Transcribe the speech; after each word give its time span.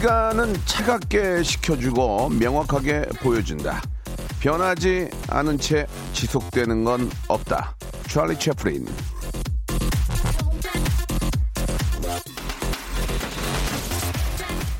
시간은 0.00 0.54
차갑게 0.64 1.42
식혀주고 1.42 2.30
명확하게 2.30 3.02
보여준다 3.20 3.82
변하지 4.40 5.10
않은 5.28 5.58
채 5.58 5.86
지속되는 6.14 6.84
건 6.84 7.10
없다 7.28 7.76
찰리 8.08 8.38
채플린 8.38 8.86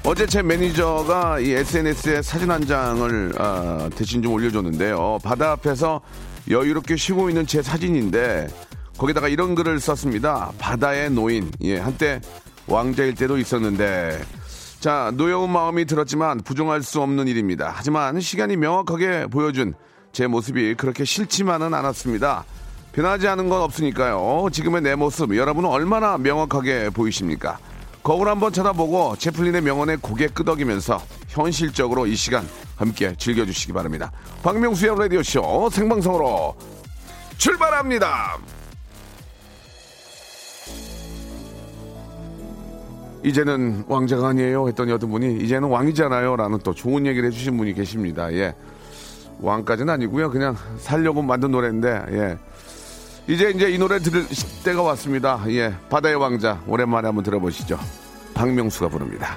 어제 0.05 0.27
제 0.27 0.43
매니저가 0.43 1.41
이 1.41 1.53
SNS에 1.53 2.23
사진 2.23 2.51
한 2.51 2.67
장을 2.67 3.33
아, 3.37 3.91
대신 3.95 4.23
좀 4.23 4.33
올려줬는데요. 4.33 5.19
바다 5.23 5.53
앞에서 5.53 6.01
여유롭게 6.49 6.97
쉬고 6.97 7.29
있는 7.29 7.47
제 7.47 7.61
사진인데 7.61 8.49
거기다가 8.97 9.29
이런 9.29 9.55
글을 9.55 9.81
썼습니다. 9.81 10.51
바다의 10.59 11.11
노인. 11.11 11.53
예, 11.61 11.79
한때 11.79 12.23
왕자일 12.67 13.15
때도 13.15 13.37
있었는데 13.37 14.19
자 14.81 15.13
노여운 15.15 15.51
마음이 15.51 15.85
들었지만 15.85 16.41
부정할 16.41 16.83
수 16.83 17.03
없는 17.03 17.29
일입니다. 17.29 17.71
하지만 17.75 18.19
시간이 18.19 18.57
명확하게 18.57 19.27
보여준 19.27 19.75
제 20.11 20.27
모습이 20.27 20.75
그렇게 20.75 21.05
싫지만은 21.05 21.75
않았습니다. 21.75 22.47
변하지 22.93 23.29
않은 23.29 23.51
건 23.51 23.61
없으니까요. 23.61 24.49
지금의 24.51 24.81
내 24.81 24.95
모습 24.95 25.37
여러분은 25.37 25.69
얼마나 25.69 26.17
명확하게 26.17 26.91
보이십니까? 26.91 27.59
거울 28.03 28.29
한번 28.29 28.55
쳐다보고 28.55 29.17
채플린의 29.17 29.61
명언에 29.61 29.97
고개 29.97 30.29
끄덕이면서 30.29 31.03
현실적으로 31.29 32.07
이 32.07 32.17
시간 32.17 32.49
함께 32.77 33.15
즐겨주시기 33.19 33.75
바랍니다. 33.75 34.11
박명수의 34.43 34.97
라디오쇼 34.99 35.69
생방송으로 35.71 36.57
출발합니다. 37.37 38.39
이제는 43.23 43.85
왕자가 43.87 44.29
아니에요 44.29 44.69
했더니 44.69 44.93
어떤 44.93 45.11
분이 45.11 45.39
이제는 45.45 45.69
왕이잖아요 45.69 46.37
라는 46.37 46.59
또 46.63 46.73
좋은 46.73 47.07
얘기를 47.07 47.29
해주신 47.29 47.57
분이 47.57 47.75
계십니다. 47.75 48.33
예. 48.33 48.55
왕까지는 49.41 49.93
아니고요. 49.93 50.31
그냥 50.31 50.57
살려고 50.79 51.23
만든 51.23 51.51
노래인데 51.51 52.03
예. 52.13 52.39
이제 53.27 53.51
이제 53.51 53.71
이 53.71 53.79
노래 53.79 53.99
들을 53.99 54.25
때가 54.65 54.83
왔습니다. 54.83 55.43
예, 55.49 55.73
바다의 55.89 56.17
왕자 56.17 56.61
오랜만에 56.67 57.07
한번 57.07 57.23
들어보시죠. 57.23 57.79
박명수가 58.35 58.89
부릅니다. 58.89 59.37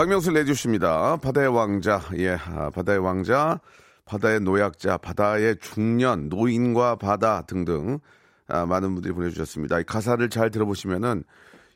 박명수 0.00 0.32
내주십니다. 0.32 1.18
바다의 1.18 1.48
왕자, 1.48 2.00
예, 2.16 2.30
아, 2.30 2.70
바다의 2.70 3.00
왕자, 3.00 3.60
바다의 4.06 4.40
노약자, 4.40 4.96
바다의 4.96 5.56
중년, 5.60 6.30
노인과 6.30 6.96
바다 6.96 7.42
등등 7.42 7.98
아, 8.48 8.64
많은 8.64 8.94
분들이 8.94 9.12
보내주셨습니다. 9.12 9.78
이 9.80 9.84
가사를 9.84 10.26
잘 10.30 10.50
들어보시면은 10.50 11.22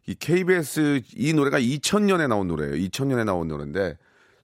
이 0.07 0.15
KBS 0.15 1.03
이 1.15 1.35
노래가 1.35 1.61
2000년에 1.61 2.27
나온 2.27 2.49
노래예요. 2.49 2.77
2000년에 2.77 3.27
나온 3.27 3.47
노래인데 3.47 3.99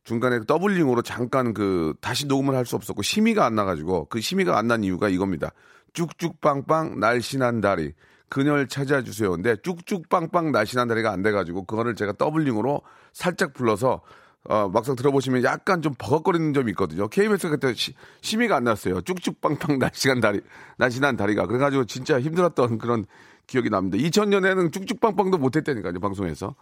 중간에 0.04 0.40
doubling으로 0.44 1.00
잠깐 1.00 1.54
그 1.54 1.94
다시 2.02 2.26
녹음을 2.26 2.54
할 2.54 2.66
수 2.66 2.76
없었고 2.76 3.00
심의가 3.00 3.46
안 3.46 3.54
나가지고 3.54 4.08
그 4.10 4.20
심의가 4.20 4.58
안 4.58 4.66
난 4.66 4.84
이유가 4.84 5.08
이겁니다. 5.08 5.52
쭉쭉빵빵 5.94 7.00
날씬한 7.00 7.62
다리. 7.62 7.94
그녀를 8.28 8.69
찾아주세요. 8.69 9.30
근데 9.30 9.56
쭉쭉빵빵 9.56 10.52
날씬한 10.52 10.86
다리가 10.86 11.10
안 11.10 11.22
돼가지고 11.22 11.64
그거를 11.64 11.94
제가 11.94 12.12
doubling으로 12.12 12.82
살짝 13.12 13.53
불러서 13.53 14.00
어, 14.44 14.69
막상 14.69 14.97
들어보시면 14.97 15.44
약간 15.44 15.82
좀 15.82 15.94
버벅거리는 15.98 16.54
점이 16.54 16.71
있거든요. 16.71 17.09
KBS 17.09 17.50
그때 17.50 17.75
시, 17.75 17.94
심의가 18.22 18.56
안 18.56 18.65
났어요. 18.65 19.00
쭉쭉빵빵 19.03 19.78
날씬한 19.78 20.21
다리, 20.21 20.41
날씬한 20.78 21.16
다리가. 21.16 21.47
그래가지고 21.47 21.84
진짜 21.84 22.19
힘들었던 22.19 22.78
그런 22.78 23.04
기억이 23.47 23.69
납니다. 23.69 23.99
2000년에는 23.99 24.72
쭉쭉빵빵도 24.72 25.38
못했다니까요, 25.38 26.00
방송에서. 26.00 26.54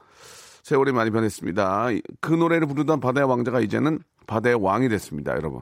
세월이 0.64 0.92
많이 0.92 1.10
변했습니다. 1.10 1.88
그 2.20 2.34
노래를 2.34 2.66
부르던 2.66 3.00
바다의 3.00 3.28
왕자가 3.28 3.60
이제는 3.60 4.00
바다의 4.26 4.56
왕이 4.60 4.88
됐습니다, 4.88 5.32
여러분. 5.36 5.60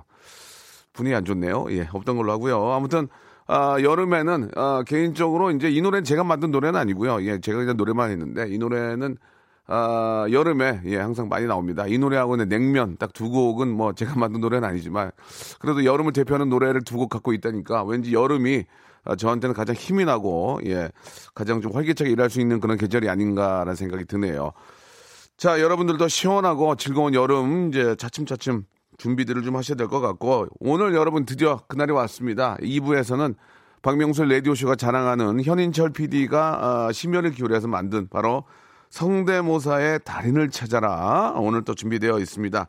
분위기 0.95 1.15
안 1.15 1.25
좋네요. 1.25 1.67
예, 1.71 1.89
없던 1.93 2.17
걸로 2.17 2.33
하고요. 2.33 2.73
아무튼 2.73 3.09
아, 3.47 3.77
여름에는 3.81 4.51
아, 4.57 4.83
개인적으로 4.87 5.51
이제 5.51 5.71
이 5.71 5.81
노래는 5.83 6.05
제가 6.05 6.25
만든 6.25 6.51
노래는 6.51 6.81
아니고요. 6.81 7.23
예, 7.27 7.39
제가 7.41 7.59
그냥 7.59 7.77
노래만 7.77 8.11
했는데 8.11 8.49
이 8.49 8.59
노래는 8.59 9.19
아, 9.69 10.27
여름에 10.31 10.81
예, 10.87 10.97
항상 10.99 11.29
많이 11.29 11.47
나옵니다. 11.47 11.87
이 11.87 11.99
노래하고는 11.99 12.49
냉면 12.49 12.97
딱 12.99 13.13
두 13.13 13.31
곡은 13.31 13.69
뭐 13.69 13.93
제가 13.95 14.15
만든 14.17 14.41
노래는 14.41 14.69
아니지만 14.69 15.11
그래도 15.59 15.85
여름을 15.85 16.13
대표하는 16.13 16.49
노래를 16.49 16.83
두 16.83 16.97
곡 16.97 17.09
갖고 17.11 17.33
있다니까 17.33 17.85
왠지 17.85 18.13
여름이 18.13 18.65
아, 19.05 19.17
저한테는 19.17 19.55
가장 19.55 19.75
힘이 19.77 20.05
나고 20.05 20.61
예, 20.67 20.91
가장 21.35 21.61
좀 21.61 21.73
활기차게 21.73 22.11
일할 22.11 22.31
수 22.31 22.41
있는 22.41 22.61
그런 22.61 22.77
계절이 22.79 23.09
아닌가라는 23.09 23.75
생각이 23.75 24.05
드네요. 24.05 24.53
자, 25.37 25.61
여러분들도 25.61 26.09
시원하고 26.09 26.77
즐거운 26.77 27.13
여름 27.15 27.69
이제 27.69 27.95
차츰차츰 27.97 28.65
준비들을 28.99 29.43
좀 29.43 29.57
하셔야 29.57 29.77
될 29.77 29.89
것 29.89 30.01
같고 30.01 30.47
오늘 30.61 30.95
여러분 30.95 31.27
드디어 31.27 31.61
그날이 31.69 31.93
왔습니다. 31.93 32.57
2부에서는 32.61 33.35
박명수 33.83 34.25
라디오쇼가 34.25 34.77
자랑하는 34.77 35.43
현인철 35.45 35.91
PD가 35.91 36.87
어, 36.89 36.93
심혈을 36.93 37.33
기울여서 37.33 37.69
만든 37.69 38.09
바로 38.09 38.45
성대모사의 38.91 40.01
달인을 40.05 40.51
찾아라 40.51 41.33
오늘 41.37 41.63
또 41.63 41.75
준비되어 41.75 42.19
있습니다. 42.19 42.67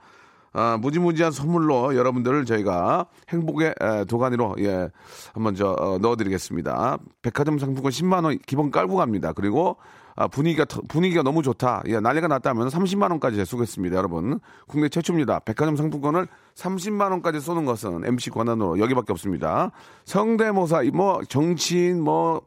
아, 0.53 0.77
무지무지한 0.81 1.31
선물로 1.31 1.95
여러분들을 1.95 2.45
저희가 2.45 3.05
행복의 3.29 3.75
에, 3.79 4.05
도가니로 4.05 4.55
예 4.59 4.89
한번 5.33 5.53
저 5.55 5.75
어, 5.77 5.99
넣어드리겠습니다. 5.99 6.97
백화점 7.21 7.59
상품권 7.59 7.91
10만 7.91 8.23
원 8.23 8.39
기본 8.45 8.71
깔고 8.71 8.95
갑니다. 8.95 9.33
그리고 9.33 9.77
아, 10.15 10.27
분위기가 10.27 10.65
터- 10.65 10.81
분위기가 10.87 11.21
너무 11.21 11.43
좋다. 11.43 11.83
예, 11.87 11.99
난리가 11.99 12.27
났다면 12.27 12.69
30만 12.69 13.11
원까지 13.11 13.45
쏘겠습니다, 13.45 13.95
여러분. 13.97 14.39
국내 14.67 14.89
최초입니다. 14.89 15.39
백화점 15.41 15.75
상품권을 15.75 16.27
30만 16.55 17.11
원까지 17.11 17.39
쏘는 17.39 17.65
것은 17.65 18.03
MC 18.03 18.31
권한으로 18.31 18.79
여기밖에 18.79 19.13
없습니다. 19.13 19.71
성대모사 20.05 20.81
뭐 20.91 21.21
정치인 21.29 22.01
뭐 22.01 22.41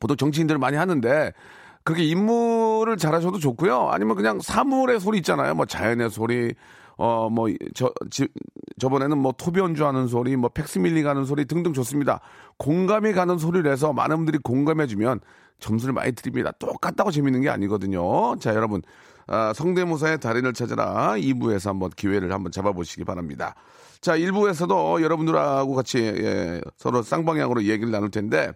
보통 0.00 0.16
정치인들 0.16 0.56
많이 0.56 0.78
하는데 0.78 1.34
그렇게 1.88 2.04
인물을 2.04 2.98
잘하셔도 2.98 3.38
좋고요. 3.38 3.88
아니면 3.88 4.14
그냥 4.14 4.40
사물의 4.42 5.00
소리 5.00 5.16
있잖아요. 5.18 5.54
뭐 5.54 5.64
자연의 5.64 6.10
소리, 6.10 6.52
어, 6.98 7.30
뭐, 7.30 7.48
저, 7.74 7.90
지, 8.10 8.28
저번에는 8.78 9.16
뭐 9.16 9.32
토변주 9.32 9.86
하는 9.86 10.06
소리, 10.06 10.36
뭐 10.36 10.50
팩스밀리 10.50 11.02
가는 11.02 11.24
소리 11.24 11.46
등등 11.46 11.72
좋습니다. 11.72 12.20
공감이 12.58 13.14
가는 13.14 13.38
소리를 13.38 13.72
해서 13.72 13.94
많은 13.94 14.16
분들이 14.16 14.36
공감해주면 14.36 15.20
점수를 15.60 15.94
많이 15.94 16.12
드립니다. 16.12 16.52
똑같다고 16.58 17.10
재밌는 17.10 17.40
게 17.40 17.48
아니거든요. 17.48 18.38
자, 18.38 18.54
여러분. 18.54 18.82
아, 19.26 19.54
성대모사의 19.54 20.20
달인을 20.20 20.52
찾아라 20.52 21.14
2부에서 21.16 21.68
한번 21.68 21.88
기회를 21.88 22.34
한번 22.34 22.52
잡아보시기 22.52 23.04
바랍니다. 23.04 23.54
자, 24.02 24.14
1부에서도 24.14 25.00
여러분들하고 25.00 25.74
같이 25.74 26.00
예, 26.00 26.60
서로 26.76 27.00
쌍방향으로 27.02 27.64
얘기를 27.64 27.90
나눌 27.90 28.10
텐데 28.10 28.52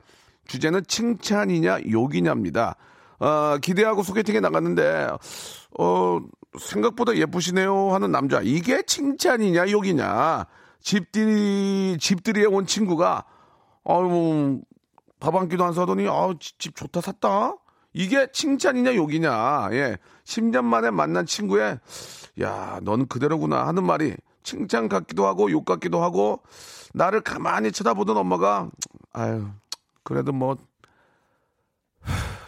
주제는 0.48 0.82
칭찬이냐 0.86 1.80
욕이냐입니다. 1.90 2.76
어, 3.22 3.58
기대하고 3.58 4.02
소개팅에 4.02 4.40
나갔는데 4.40 5.08
어, 5.78 6.20
생각보다 6.58 7.16
예쁘시네요 7.16 7.92
하는 7.92 8.10
남자 8.10 8.40
이게 8.42 8.82
칭찬이냐 8.82 9.70
욕이냐 9.70 10.46
집들이 10.80 11.96
집들이에 12.00 12.46
온 12.46 12.66
친구가 12.66 13.24
어우 13.84 14.60
밥한 15.20 15.48
끼도 15.48 15.64
안 15.64 15.72
사더니 15.72 16.08
아, 16.08 16.34
집, 16.40 16.58
집 16.58 16.74
좋다 16.74 17.00
샀다. 17.00 17.54
이게 17.92 18.26
칭찬이냐 18.32 18.96
욕이냐. 18.96 19.68
예. 19.70 19.96
10년 20.24 20.64
만에 20.64 20.90
만난 20.90 21.24
친구의 21.24 21.78
야, 22.40 22.80
넌 22.82 23.06
그대로구나 23.06 23.66
하는 23.68 23.84
말이 23.84 24.16
칭찬 24.42 24.88
같기도 24.88 25.26
하고 25.26 25.50
욕 25.52 25.64
같기도 25.64 26.02
하고 26.02 26.42
나를 26.92 27.20
가만히 27.20 27.70
쳐다보던 27.70 28.16
엄마가 28.16 28.68
아유, 29.12 29.46
그래도 30.02 30.32
뭐 30.32 30.56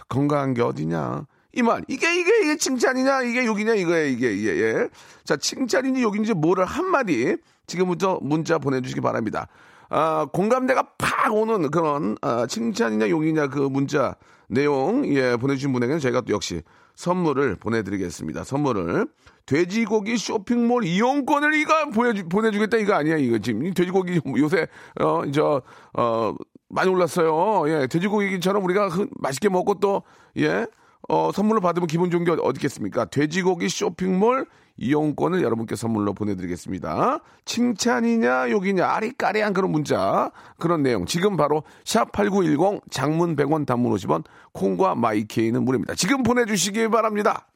건강한 0.08 0.54
게 0.54 0.62
어디냐. 0.62 1.26
이 1.56 1.62
말, 1.62 1.84
이게, 1.88 2.20
이게, 2.20 2.42
이게 2.42 2.56
칭찬이냐, 2.56 3.22
이게 3.22 3.44
욕이냐, 3.46 3.74
이거예 3.74 4.10
이게, 4.10 4.32
이게, 4.32 4.56
예. 4.60 4.88
자, 5.22 5.36
칭찬인지 5.36 6.02
욕인지 6.02 6.34
뭐를 6.34 6.64
한마디 6.64 7.36
지금부터 7.66 8.18
문자 8.22 8.58
보내주시기 8.58 9.00
바랍니다. 9.00 9.46
아, 9.88 10.26
공감대가 10.32 10.82
팍 10.98 11.32
오는 11.32 11.70
그런, 11.70 12.16
아, 12.22 12.46
칭찬이냐, 12.46 13.08
욕이냐 13.08 13.48
그 13.48 13.60
문자 13.60 14.16
내용, 14.48 15.06
예, 15.06 15.36
보내주신 15.36 15.72
분에게는 15.72 16.00
저희가 16.00 16.22
또 16.22 16.32
역시 16.32 16.62
선물을 16.96 17.56
보내드리겠습니다. 17.56 18.44
선물을. 18.44 19.06
돼지고기 19.46 20.16
쇼핑몰 20.16 20.84
이용권을 20.84 21.54
이거 21.54 21.90
보내주, 21.90 22.28
보내주겠다 22.28 22.78
이거 22.78 22.94
아니야, 22.94 23.16
이거 23.16 23.38
지금. 23.38 23.72
돼지고기 23.72 24.20
요새, 24.38 24.66
어, 25.00 25.22
저, 25.32 25.62
어, 25.92 26.34
많이 26.68 26.90
올랐어요. 26.90 27.64
예, 27.68 27.86
돼지고기처럼 27.86 28.64
우리가 28.64 28.88
흔, 28.88 29.08
맛있게 29.16 29.48
먹고 29.48 29.74
또, 29.80 30.02
예, 30.38 30.66
어, 31.08 31.30
선물로 31.32 31.60
받으면 31.60 31.86
기분 31.86 32.10
좋은 32.10 32.24
게 32.24 32.30
어디 32.30 32.58
있겠습니까? 32.58 33.04
돼지고기 33.04 33.68
쇼핑몰 33.68 34.46
이용권을 34.76 35.42
여러분께 35.42 35.76
선물로 35.76 36.14
보내드리겠습니다. 36.14 37.20
칭찬이냐, 37.44 38.50
욕이냐, 38.50 38.86
아리까리한 38.86 39.52
그런 39.52 39.70
문자, 39.70 40.32
그런 40.58 40.82
내용. 40.82 41.06
지금 41.06 41.36
바로 41.36 41.62
샵8910 41.84 42.80
장문 42.90 43.36
100원 43.36 43.66
단문 43.66 43.92
50원 43.94 44.24
콩과 44.52 44.96
마이케이는 44.96 45.64
무료입니다. 45.64 45.94
지금 45.94 46.22
보내주시기 46.22 46.88
바랍니다. 46.88 47.46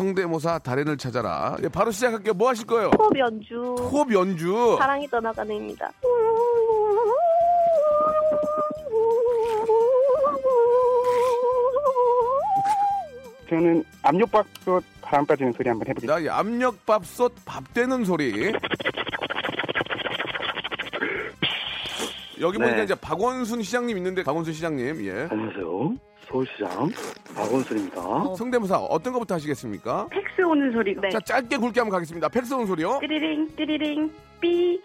성대모사 0.00 0.60
달인을 0.60 0.96
찾아라. 0.96 1.58
예, 1.62 1.68
바로 1.68 1.90
시작할게요. 1.90 2.32
뭐 2.32 2.48
하실 2.48 2.66
거예요? 2.66 2.90
호흡 2.98 3.18
연주. 3.18 3.74
호흡 3.78 4.10
연주. 4.14 4.76
사랑이 4.78 5.06
떠나가는 5.08 5.54
입니다. 5.54 5.90
저는 13.50 13.84
압력밥솥 14.02 14.82
바람 15.02 15.26
빠지는 15.26 15.52
소리 15.52 15.68
한번 15.68 15.86
해보겠습니다. 15.88 16.32
나 16.32 16.38
압력밥솥 16.38 17.34
밥 17.44 17.74
되는 17.74 18.02
소리. 18.02 18.52
여기 22.40 22.58
네. 22.58 22.64
보니까 22.64 22.84
이제 22.84 22.94
박원순 22.94 23.62
시장님 23.62 23.98
있는데 23.98 24.22
박원순 24.22 24.54
시장님 24.54 25.04
예 25.04 25.28
안녕하세요. 25.30 26.09
서울시장 26.30 26.90
박원순입니다. 27.34 28.34
성대모사 28.36 28.78
어떤 28.78 29.12
것부터 29.12 29.34
하시겠습니까? 29.34 30.06
팩스 30.10 30.42
오는 30.42 30.72
소리. 30.72 30.94
네. 31.00 31.10
자 31.10 31.18
짧게 31.20 31.56
굵게 31.56 31.80
한번 31.80 31.90
가겠습니다. 31.96 32.28
팩스 32.28 32.54
온 32.54 32.66
소리요. 32.66 32.98
띠리링 33.00 33.56
띠리링 33.56 34.12
삐. 34.40 34.80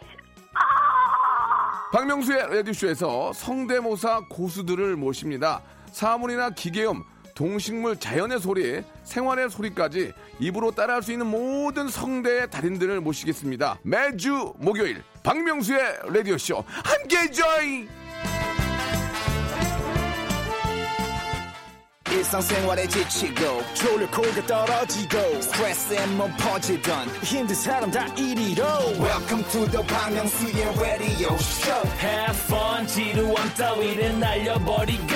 박명수의 1.91 2.49
라디오쇼에서 2.49 3.31
성대모사 3.33 4.21
고수들을 4.29 4.95
모십니다. 4.97 5.61
사물이나 5.91 6.49
기계음, 6.49 7.03
동식물, 7.35 7.97
자연의 7.97 8.39
소리, 8.39 8.81
생활의 9.03 9.49
소리까지 9.49 10.11
입으로 10.39 10.71
따라할 10.71 11.03
수 11.03 11.13
있는 11.13 11.27
모든 11.27 11.87
성대의 11.87 12.49
달인들을 12.49 12.99
모시겠습니다. 12.99 13.79
매주 13.83 14.53
목요일 14.57 15.03
박명수의 15.23 15.79
레디오쇼 16.09 16.65
함께 16.67 17.31
join! 17.31 18.04
지치고, 22.87 23.61
떨어지고, 24.47 25.17
퍼지던, 26.37 27.09
welcome 28.99 29.43
to 29.51 29.65
the 29.69 29.83
Bang 29.85 30.15
Myung-soo's 30.15 30.79
radio 30.79 31.35
show. 31.35 31.87
Have 31.99 32.37
fun 32.45 32.87
지루함 32.87 33.53
따위를 33.55 34.19
날려버리고. 34.19 35.13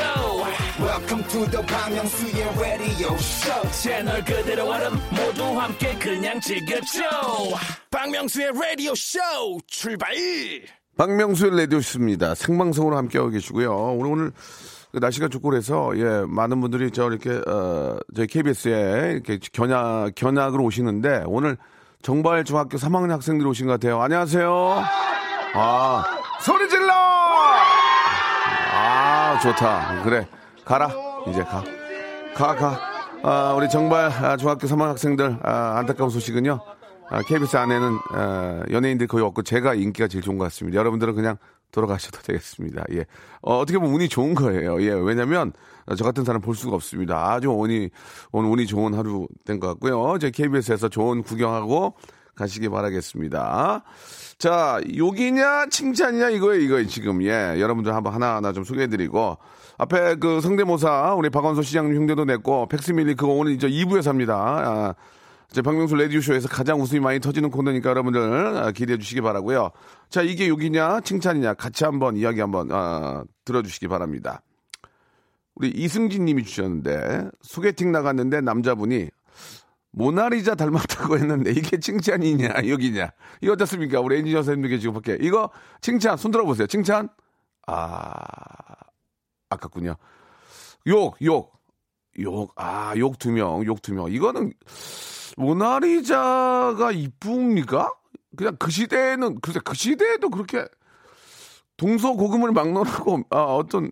Welcome 0.80 1.24
to 1.30 1.46
the 1.50 1.66
Bang 1.66 1.96
Myung-soo's 1.96 2.60
radio 2.60 3.16
show. 3.16 3.72
채널 3.72 4.24
그대로 4.25 4.68
얼음 4.69 5.00
모두 5.12 5.44
함께 5.57 5.98
그냥 5.98 6.42
즐겨줘. 6.42 7.00
박명수의 7.92 8.52
라디오 8.54 8.94
쇼 8.95 9.19
출발! 9.68 10.13
박명수의 10.98 11.56
레디오쇼입니다. 11.56 12.36
생방송으로 12.36 12.98
함께하고 12.98 13.30
계시고요. 13.30 13.74
오늘 13.74 14.12
오늘 14.12 14.31
그 14.31 14.79
날씨가 14.94 15.27
좋고 15.27 15.50
그래서 15.50 15.91
예 15.97 16.24
많은 16.27 16.62
분들이 16.62 16.89
저 16.91 17.09
이렇게 17.09 17.30
어 17.47 17.97
저희 18.15 18.27
KBS에 18.27 19.12
이렇게 19.13 19.39
견학 19.53 20.13
견학을 20.15 20.59
오시는데 20.62 21.24
오늘 21.27 21.57
정발 22.01 22.44
중학교 22.44 22.77
3학년 22.77 23.09
학생들이 23.09 23.47
오신 23.47 23.68
것 23.68 23.74
같아요. 23.74 24.01
안녕하세요. 24.01 24.83
아 25.53 26.03
소리 26.41 26.68
질러. 26.69 26.91
아 28.74 29.39
좋다. 29.44 30.03
그래 30.03 30.27
가라 30.65 30.89
이제 31.27 31.44
가 31.44 31.63
가, 32.35 32.56
가. 32.56 32.80
아, 33.21 33.53
우리 33.53 33.68
정발 33.68 34.06
아, 34.06 34.38
중학교 34.38 34.65
3학년 34.65 34.88
학생들 34.88 35.39
아, 35.44 35.75
안타까운 35.77 36.09
소식은요. 36.09 36.59
아, 37.09 37.21
KBS 37.24 37.57
안에는 37.57 37.97
아, 38.13 38.63
연예인들이 38.71 39.07
거의 39.07 39.25
없고 39.25 39.42
제가 39.44 39.74
인기가 39.74 40.07
제일 40.07 40.24
좋은 40.24 40.38
것 40.38 40.45
같습니다. 40.45 40.80
여러분들은 40.80 41.15
그냥 41.15 41.38
돌아가셔도 41.71 42.19
되겠습니다. 42.21 42.83
예. 42.94 43.06
어, 43.42 43.66
떻게 43.66 43.77
보면 43.77 43.94
운이 43.95 44.10
좋은 44.10 44.33
거예요. 44.36 44.81
예. 44.81 44.89
왜냐면 44.92 45.54
어, 45.86 45.95
저 45.95 46.04
같은 46.04 46.24
사람 46.25 46.42
볼 46.42 46.56
수가 46.56 46.75
없습니다. 46.75 47.31
아주 47.31 47.50
운이 47.51 47.89
오늘 48.31 48.50
운이 48.50 48.66
좋은 48.68 48.94
하루 48.94 49.27
된 49.45 49.60
것 49.60 49.68
같고요. 49.68 50.18
제 50.19 50.31
KBS에서 50.31 50.89
좋은 50.89 51.21
구경하고 51.24 51.94
가시기 52.36 52.69
바라겠습니다. 52.69 53.83
자, 54.38 54.80
욕이냐 54.95 55.66
칭찬이냐 55.69 56.30
이거예요, 56.30 56.62
이거 56.62 56.83
지금. 56.86 57.21
예. 57.24 57.60
여러분들 57.60 57.94
한번 57.94 58.13
하나하나 58.13 58.54
좀 58.54 58.63
소개해 58.63 58.88
드리고 58.88 59.38
앞에 59.77 60.16
그 60.16 60.42
성대모사 60.42 61.14
우리 61.16 61.30
박원소 61.30 61.61
시장님 61.61 61.95
흉내도 61.95 62.26
냈고 62.26 62.68
팩스밀리 62.68 63.16
그거 63.16 63.33
오늘 63.33 63.52
이제 63.54 63.68
2부에서 63.69 64.07
합니다. 64.07 64.35
아, 64.38 64.95
제 65.51 65.61
박명수 65.63 65.95
레디오쇼에서 65.95 66.47
가장 66.47 66.79
웃음이 66.79 66.99
많이 66.99 67.19
터지는 67.19 67.49
코너니까 67.49 67.89
여러분들 67.89 68.57
아, 68.57 68.71
기대해 68.71 68.97
주시기 68.99 69.21
바라고요. 69.21 69.71
자, 70.09 70.21
이게 70.21 70.47
욕이냐 70.47 71.01
칭찬이냐 71.01 71.56
같이 71.56 71.83
한번 71.85 72.15
이야기 72.18 72.39
한번 72.39 72.69
아, 72.71 73.23
들어주시기 73.45 73.87
바랍니다. 73.87 74.41
우리 75.56 75.69
이승진 75.69 76.25
님이 76.25 76.44
주셨는데 76.44 77.29
소개팅 77.41 77.91
나갔는데 77.91 78.41
남자분이 78.41 79.09
모나리자 79.91 80.53
닮았다고 80.53 81.18
했는데 81.18 81.51
이게 81.51 81.79
칭찬이냐 81.79 82.68
욕이냐 82.68 83.11
이거 83.41 83.53
어떻습니까? 83.53 83.99
우리 84.01 84.19
엔지니어 84.19 84.44
선생님들 84.44 84.69
계시고 84.69 84.94
밖에 84.94 85.18
이거 85.19 85.49
칭찬 85.81 86.15
손 86.15 86.29
들어보세요. 86.31 86.68
칭찬 86.68 87.09
아 87.65 88.13
아깝군요. 89.49 89.95
욕, 90.87 91.18
욕, 91.23 91.51
욕, 92.19 92.53
아, 92.56 92.94
욕 92.97 93.18
두 93.18 93.31
명, 93.31 93.65
욕 93.65 93.81
두 93.81 93.94
명. 93.94 94.11
이거는 94.11 94.53
모나리자가 95.40 96.92
이쁩니까? 96.92 97.94
그냥 98.36 98.56
그 98.60 98.69
시대에는, 98.69 99.40
글쎄, 99.42 99.60
그 99.64 99.74
시대에도 99.74 100.30
그렇게 100.30 100.66
동서고금을 101.78 102.52
막론하고, 102.52 103.22
아, 103.30 103.38
어떤, 103.44 103.90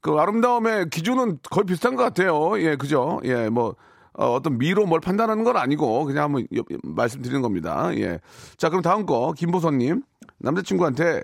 그 0.00 0.12
아름다움의 0.12 0.90
기준은 0.90 1.38
거의 1.50 1.64
비슷한 1.64 1.94
것 1.94 2.02
같아요. 2.02 2.60
예, 2.60 2.74
그죠? 2.76 3.20
예, 3.24 3.48
뭐, 3.48 3.76
어, 4.14 4.32
어떤 4.32 4.58
미로 4.58 4.84
뭘 4.86 5.00
판단하는 5.00 5.44
건 5.44 5.56
아니고, 5.56 6.04
그냥 6.04 6.24
한번 6.24 6.46
여- 6.56 6.62
말씀드리는 6.82 7.40
겁니다. 7.40 7.90
예. 7.96 8.20
자, 8.56 8.68
그럼 8.68 8.82
다음 8.82 9.06
거, 9.06 9.32
김보선님. 9.36 10.02
남자친구한테 10.38 11.22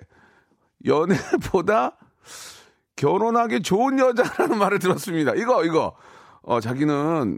연애보다 0.85 1.97
결혼하기 2.95 3.61
좋은 3.63 3.99
여자라는 3.99 4.57
말을 4.57 4.79
들었습니다. 4.79 5.33
이거, 5.35 5.65
이거. 5.65 5.93
어, 6.43 6.61
자기는 6.61 7.37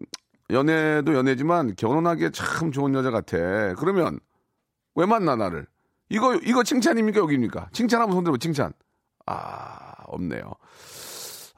연애도 0.51 1.13
연애지만 1.13 1.75
결혼하기에 1.75 2.31
참 2.31 2.71
좋은 2.71 2.93
여자 2.93 3.11
같아. 3.11 3.37
그러면 3.75 4.19
왜 4.95 5.05
만나, 5.05 5.35
나를? 5.35 5.67
이거, 6.09 6.35
이거 6.35 6.63
칭찬입니까, 6.63 7.19
여기입니까? 7.19 7.69
칭찬 7.71 8.01
한번 8.01 8.15
손들어 8.17 8.37
칭찬. 8.37 8.73
아, 9.27 9.93
없네요. 10.07 10.53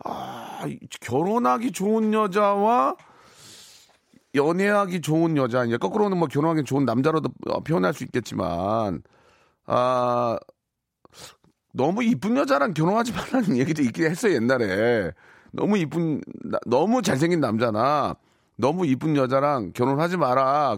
아, 0.03 0.65
이- 0.67 0.79
결혼하기 0.99 1.71
좋은 1.71 2.13
여자와 2.13 2.95
연애하기 4.35 5.01
좋은 5.01 5.37
여자, 5.37 5.63
이제 5.65 5.77
거꾸로는 5.77 6.17
뭐 6.17 6.27
결혼하기 6.27 6.63
좋은 6.65 6.85
남자로도 6.85 7.29
어, 7.47 7.59
표현할 7.61 7.93
수 7.93 8.03
있겠지만, 8.03 9.03
아, 9.65 10.37
너무 11.73 12.03
이쁜 12.03 12.35
여자랑 12.35 12.73
결혼하지 12.73 13.13
말라는 13.13 13.57
얘기도 13.57 13.81
있긴 13.83 14.05
했어요, 14.05 14.33
옛날에. 14.33 15.11
너무 15.53 15.77
이쁜, 15.77 16.21
나- 16.43 16.59
너무 16.65 17.01
잘생긴 17.01 17.39
남자나 17.39 18.15
너무 18.61 18.85
이쁜 18.85 19.17
여자랑 19.17 19.73
결혼하지 19.73 20.17
마라. 20.17 20.77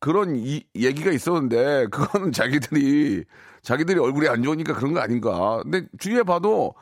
그런 0.00 0.36
이, 0.36 0.64
얘기가 0.76 1.10
있었는데 1.12 1.86
그거는 1.88 2.32
자기들이 2.32 3.24
자기들이 3.62 4.00
얼굴이 4.00 4.28
안 4.28 4.42
좋으니까 4.42 4.74
그런 4.74 4.94
거 4.94 5.00
아닌가. 5.00 5.60
근데 5.62 5.86
주위에 5.98 6.22
봐도 6.24 6.74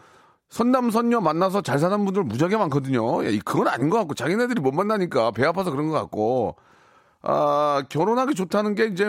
선남 0.51 0.91
선녀 0.91 1.21
만나서 1.21 1.63
잘 1.63 1.79
사는 1.79 2.05
분들 2.05 2.25
무지하게 2.25 2.57
많거든요. 2.59 3.25
야, 3.25 3.39
그건 3.45 3.69
아닌 3.69 3.91
것 3.91 3.99
같고 3.99 4.15
자기네들이 4.15 4.61
못 4.61 4.73
만나니까 4.73 5.33
배 5.33 5.45
아파서 5.47 5.71
그런 5.71 5.89
것 5.89 5.95
같고 5.95 6.57
아 7.23 7.83
결혼하기 7.91 8.35
좋다는 8.35 8.75
게 8.75 8.87
이제 8.87 9.07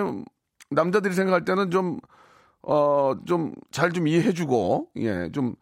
남자들이 0.72 1.13
생각할 1.15 1.46
때는 1.46 1.72
좀 1.72 2.00
어 2.63 3.15
좀 3.25 3.53
잘좀 3.72 4.08
이해해주고 4.08 4.89
예좀 4.98 5.55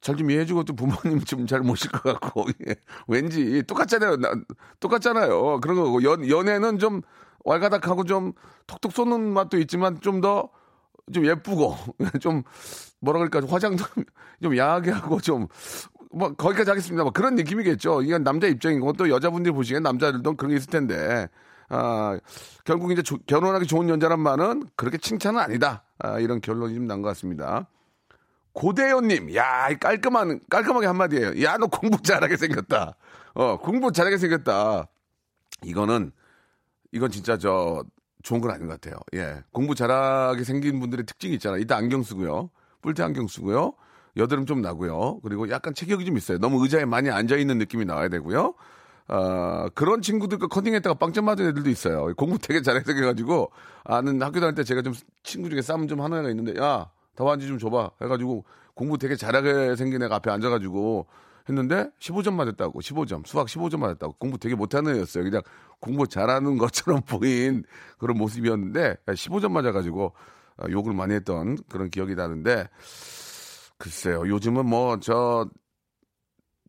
잘좀 0.00 0.30
이해해주고 0.30 0.64
또 0.64 0.74
부모님 0.76 1.20
좀 1.20 1.46
잘 1.46 1.60
모실 1.60 1.90
것 1.90 2.02
같고 2.20 2.46
예. 2.68 2.74
왠지 3.08 3.62
똑같잖아요 3.64 4.16
나, 4.16 4.30
똑같잖아요 4.80 5.60
그런 5.60 5.76
거고 5.76 6.02
연 6.04 6.28
연애는 6.28 6.78
좀 6.78 7.02
왈가닥하고 7.44 8.04
좀 8.04 8.32
톡톡 8.66 8.92
쏘는 8.92 9.20
맛도 9.32 9.58
있지만 9.58 10.00
좀 10.00 10.20
더좀 10.20 11.24
예쁘고 11.26 11.76
좀 12.20 12.42
뭐라 13.00 13.18
그럴까 13.18 13.40
좀 13.40 13.50
화장도 13.50 13.84
좀 14.42 14.56
야하게 14.56 14.90
하고 14.92 15.20
좀 15.20 15.48
뭐 16.12 16.32
거기까지 16.32 16.70
하겠습니다. 16.70 17.02
뭐 17.02 17.12
그런 17.12 17.34
느낌이겠죠. 17.34 18.00
이건 18.00 18.22
남자 18.24 18.46
입장이고 18.46 18.94
또 18.94 19.10
여자분들이 19.10 19.52
보시기엔 19.52 19.82
남자들도 19.82 20.36
그런 20.36 20.50
게 20.50 20.56
있을 20.56 20.70
텐데 20.70 21.28
아 21.68 22.18
결국 22.64 22.90
이제 22.90 23.02
조- 23.02 23.18
결혼하기 23.26 23.66
좋은 23.66 23.90
여자란 23.90 24.20
말은 24.20 24.62
그렇게 24.76 24.96
칭찬은 24.96 25.38
아니다. 25.38 25.84
아, 25.98 26.18
이런 26.18 26.40
결론이 26.40 26.74
좀 26.74 26.86
난 26.86 27.02
것 27.02 27.08
같습니다. 27.08 27.68
고대현님, 28.56 29.34
야, 29.34 29.68
이 29.68 29.78
깔끔한, 29.78 30.40
깔끔하게 30.48 30.86
한마디예요. 30.86 31.42
야, 31.42 31.58
너 31.58 31.66
공부 31.66 32.02
잘하게 32.02 32.38
생겼다. 32.38 32.96
어, 33.34 33.58
공부 33.58 33.92
잘하게 33.92 34.16
생겼다. 34.16 34.88
이거는, 35.62 36.10
이건 36.90 37.10
진짜 37.10 37.36
저, 37.36 37.84
좋은 38.22 38.40
건 38.40 38.50
아닌 38.50 38.66
것 38.66 38.80
같아요. 38.80 38.98
예. 39.14 39.42
공부 39.52 39.74
잘하게 39.74 40.42
생긴 40.44 40.80
분들의 40.80 41.04
특징이 41.04 41.34
있잖아요. 41.34 41.60
이따 41.60 41.76
안경 41.76 42.02
쓰고요. 42.02 42.48
뿔테 42.80 43.02
안경 43.02 43.28
쓰고요. 43.28 43.74
여드름 44.16 44.46
좀 44.46 44.62
나고요. 44.62 45.20
그리고 45.20 45.50
약간 45.50 45.74
체격이 45.74 46.06
좀 46.06 46.16
있어요. 46.16 46.38
너무 46.38 46.62
의자에 46.62 46.86
많이 46.86 47.10
앉아있는 47.10 47.58
느낌이 47.58 47.84
나와야 47.84 48.08
되고요. 48.08 48.54
아, 49.08 49.68
그런 49.74 50.00
친구들과 50.00 50.46
컨닝했다가 50.46 50.94
빵점 50.94 51.26
맞은 51.26 51.46
애들도 51.46 51.68
있어요. 51.68 52.14
공부 52.16 52.38
되게 52.38 52.62
잘해 52.62 52.80
생겨가지고, 52.80 53.52
아는 53.84 54.22
학교 54.22 54.40
다닐 54.40 54.54
때 54.54 54.64
제가 54.64 54.80
좀 54.80 54.94
친구 55.22 55.50
중에 55.50 55.60
싸움 55.60 55.86
좀 55.88 56.00
하는 56.00 56.20
애가 56.20 56.30
있는데, 56.30 56.58
야, 56.58 56.90
답안지 57.16 57.46
좀 57.46 57.58
줘봐. 57.58 57.90
해가지고 58.02 58.44
공부 58.74 58.98
되게 58.98 59.16
잘하게 59.16 59.76
생긴 59.76 60.02
애가 60.02 60.16
앞에 60.16 60.30
앉아가지고 60.30 61.06
했는데 61.48 61.90
15점 61.98 62.34
맞았다고, 62.34 62.80
15점. 62.80 63.26
수학 63.26 63.46
15점 63.46 63.78
맞았다고. 63.78 64.14
공부 64.14 64.38
되게 64.38 64.54
못하는 64.54 64.96
애였어요. 64.96 65.24
그냥 65.24 65.42
공부 65.80 66.06
잘하는 66.06 66.58
것처럼 66.58 67.00
보인 67.08 67.64
그런 67.98 68.18
모습이었는데, 68.18 68.96
15점 69.06 69.52
맞아가지고 69.52 70.12
아, 70.58 70.66
욕을 70.70 70.92
많이 70.94 71.14
했던 71.14 71.56
그런 71.68 71.90
기억이 71.90 72.14
나는데, 72.14 72.68
글쎄요. 73.78 74.26
요즘은 74.28 74.66
뭐, 74.66 74.98
저, 75.00 75.48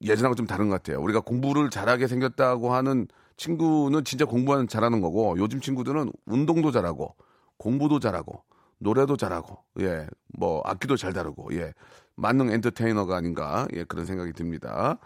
예전하고 0.01 0.35
좀 0.35 0.45
다른 0.45 0.69
것 0.69 0.75
같아요. 0.75 1.01
우리가 1.01 1.21
공부를 1.21 1.69
잘하게 1.69 2.07
생겼다고 2.07 2.73
하는 2.73 3.07
친구는 3.37 4.03
진짜 4.03 4.25
공부하는 4.25 4.67
잘하는 4.67 5.01
거고 5.01 5.35
요즘 5.37 5.61
친구들은 5.61 6.11
운동도 6.25 6.71
잘하고 6.71 7.15
공부도 7.57 7.99
잘하고 7.99 8.43
노래도 8.79 9.17
잘하고 9.17 9.57
예 9.79 10.07
뭐 10.37 10.61
악기도 10.65 10.97
잘 10.97 11.13
다루고 11.13 11.49
예 11.55 11.73
만능 12.15 12.51
엔터테이너가 12.51 13.15
아닌가 13.15 13.67
예 13.73 13.83
그런 13.85 14.05
생각이 14.05 14.33
듭니다. 14.33 14.99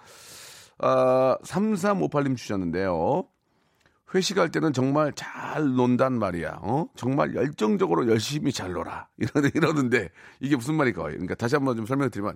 아 0.79 1.37
3358님 1.43 2.35
주셨는데요. 2.35 3.23
회식할 4.13 4.49
때는 4.49 4.73
정말 4.73 5.13
잘 5.13 5.73
논단 5.75 6.19
말이야. 6.19 6.59
어? 6.63 6.85
정말 6.97 7.33
열정적으로 7.33 8.09
열심히 8.09 8.51
잘 8.51 8.73
놀아. 8.73 9.07
이러는, 9.17 9.51
이러는데, 9.53 10.09
이게 10.41 10.57
무슨 10.57 10.75
말일까? 10.75 11.03
그러니까 11.03 11.33
다시 11.35 11.55
한번 11.55 11.77
좀 11.77 11.85
설명드리면, 11.85 12.35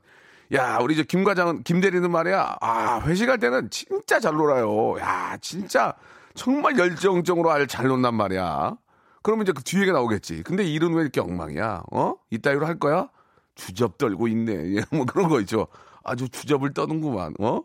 야, 0.54 0.77
우리 0.82 0.96
저 0.96 1.04
김 1.04 1.25
과장은, 1.25 1.63
김 1.63 1.82
대리는 1.82 2.10
말이야. 2.10 2.56
아, 2.62 3.01
회식할 3.01 3.39
때는 3.39 3.70
진짜 3.72 4.22
잘 4.22 4.36
놀아요. 4.36 4.98
야, 5.01 5.36
진짜 5.42 5.94
정말 6.34 6.77
열정적으로 6.77 7.51
알- 7.51 7.68
잘 7.68 7.88
논단 7.88 8.15
말이야. 8.15 8.77
그러면 9.25 9.41
이제 9.44 9.53
그 9.53 9.63
뒤에가 9.63 9.91
나오겠지. 9.91 10.44
근데 10.44 10.63
일은 10.63 10.94
왜 10.94 11.01
이렇게 11.01 11.20
엉망이야? 11.20 11.82
어? 11.91 12.13
이따위로 12.29 12.67
할 12.67 12.77
거야? 12.77 13.10
주접 13.55 13.98
떨고 13.98 14.27
있네. 14.27 14.75
예, 14.75 14.84
뭐 14.96 15.03
그런 15.05 15.29
거 15.29 15.39
있죠. 15.41 15.65
아주 16.03 16.29
주접을 16.29 16.75
떠는구만. 16.75 17.34
어? 17.39 17.63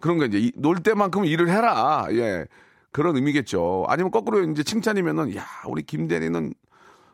그런 0.00 0.18
거 0.18 0.24
이제 0.26 0.38
이- 0.38 0.52
놀 0.54 0.76
때만큼 0.78 1.24
일을 1.24 1.48
해라. 1.50 2.06
예. 2.12 2.46
그런 2.92 3.16
의미겠죠. 3.16 3.86
아니면 3.88 4.12
거꾸로 4.12 4.40
이제 4.44 4.62
칭찬이면은 4.62 5.34
야, 5.34 5.44
우리 5.66 5.82
김 5.82 6.06
대리는 6.06 6.54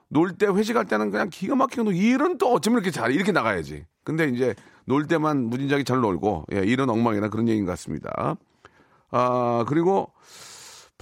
놀 0.09 0.37
때 0.37 0.45
회식할 0.47 0.85
때는 0.85 1.11
그냥 1.11 1.31
기가 1.31 1.55
막히게 1.57 1.85
놀 1.85 1.95
일은 1.95 2.37
또 2.37 2.53
어쩜 2.53 2.75
이렇게 2.75 2.91
잘해. 2.91 3.15
이렇게 3.15 3.33
나가야지. 3.33 3.87
근데 4.05 4.27
이제 4.29 4.55
놀 4.85 5.07
때만 5.07 5.39
무진작이 5.45 5.85
잘 5.85 6.01
놀고 6.01 6.45
예, 6.53 6.59
일은 6.59 6.91
엉망이나 6.91 7.31
그런 7.31 7.49
얘기인 7.49 7.65
것 7.65 7.71
같습니다. 7.73 8.37
아, 9.11 9.65
그리고 9.69 10.13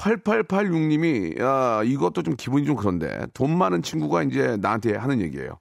8886님이 0.03 1.41
야, 1.41 1.83
이것도 1.85 2.23
좀 2.23 2.35
기분이 2.37 2.67
좀 2.67 2.75
그런데 2.75 3.25
돈 3.35 3.57
많은 3.57 3.83
친구가 3.83 4.25
이제 4.25 4.57
나한테 4.61 4.97
하는 4.97 5.21
얘기예요. 5.21 5.59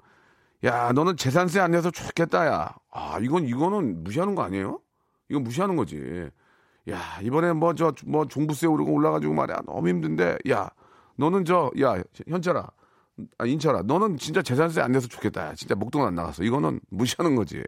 야, 0.63 0.91
너는 0.93 1.15
재산세 1.17 1.59
안 1.59 1.71
내서 1.71 1.91
좋겠다, 1.91 2.47
야. 2.47 2.75
아, 2.91 3.19
이건, 3.21 3.45
이거는 3.45 4.03
무시하는 4.03 4.35
거 4.35 4.43
아니에요? 4.43 4.79
이건 5.29 5.43
무시하는 5.43 5.75
거지. 5.75 6.29
야, 6.89 6.99
이번에 7.21 7.53
뭐, 7.53 7.73
저, 7.75 7.93
뭐, 8.05 8.27
종부세 8.27 8.67
오르고 8.67 8.91
올라가지고 8.93 9.33
말이야. 9.33 9.61
너무 9.65 9.87
힘든데, 9.89 10.37
야, 10.49 10.69
너는 11.17 11.45
저, 11.45 11.71
야, 11.81 12.01
현철아, 12.27 12.67
아, 13.37 13.45
인철아, 13.45 13.83
너는 13.83 14.17
진짜 14.17 14.41
재산세 14.41 14.81
안 14.81 14.91
내서 14.91 15.07
좋겠다. 15.07 15.47
야. 15.49 15.53
진짜 15.55 15.75
목돈 15.75 16.05
안 16.05 16.15
나갔어. 16.15 16.43
이거는 16.43 16.79
무시하는 16.89 17.35
거지. 17.35 17.63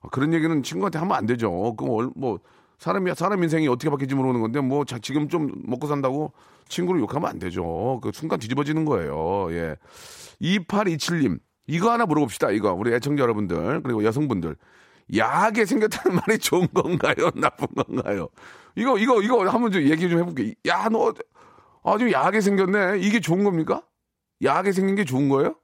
어, 0.00 0.08
그런 0.08 0.32
얘기는 0.34 0.62
친구한테 0.62 0.98
하면 0.98 1.16
안 1.16 1.26
되죠. 1.26 1.74
그럼 1.76 1.92
얼- 1.94 2.10
뭐, 2.14 2.40
사람이, 2.78 3.14
사람 3.14 3.42
인생이 3.42 3.68
어떻게 3.68 3.90
바뀔지 3.90 4.14
모르는 4.14 4.40
건데, 4.40 4.60
뭐, 4.60 4.84
자, 4.84 4.98
지금 4.98 5.28
좀 5.28 5.50
먹고 5.64 5.86
산다고 5.86 6.32
친구를 6.68 7.00
욕하면 7.00 7.28
안 7.30 7.38
되죠. 7.38 8.00
그 8.02 8.10
순간 8.12 8.38
뒤집어지는 8.38 8.84
거예요. 8.84 9.48
예. 9.52 9.76
2827님, 10.42 11.38
이거 11.66 11.92
하나 11.92 12.06
물어봅시다. 12.06 12.50
이거. 12.50 12.72
우리 12.72 12.92
애청자 12.94 13.22
여러분들, 13.22 13.82
그리고 13.82 14.04
여성분들. 14.04 14.56
야하게 15.16 15.66
생겼다는 15.66 16.20
말이 16.26 16.38
좋은 16.38 16.66
건가요? 16.72 17.30
나쁜 17.36 17.66
건가요? 17.74 18.28
이거, 18.76 18.98
이거, 18.98 19.22
이거 19.22 19.48
한번 19.48 19.70
좀 19.70 19.82
얘기 19.82 20.08
좀 20.08 20.18
해볼게. 20.18 20.54
야, 20.66 20.88
너 20.88 21.12
아주 21.84 22.10
야하게 22.10 22.40
생겼네. 22.40 22.98
이게 23.00 23.20
좋은 23.20 23.44
겁니까? 23.44 23.82
야하게 24.42 24.72
생긴 24.72 24.96
게 24.96 25.04
좋은 25.04 25.28
거예요? 25.28 25.54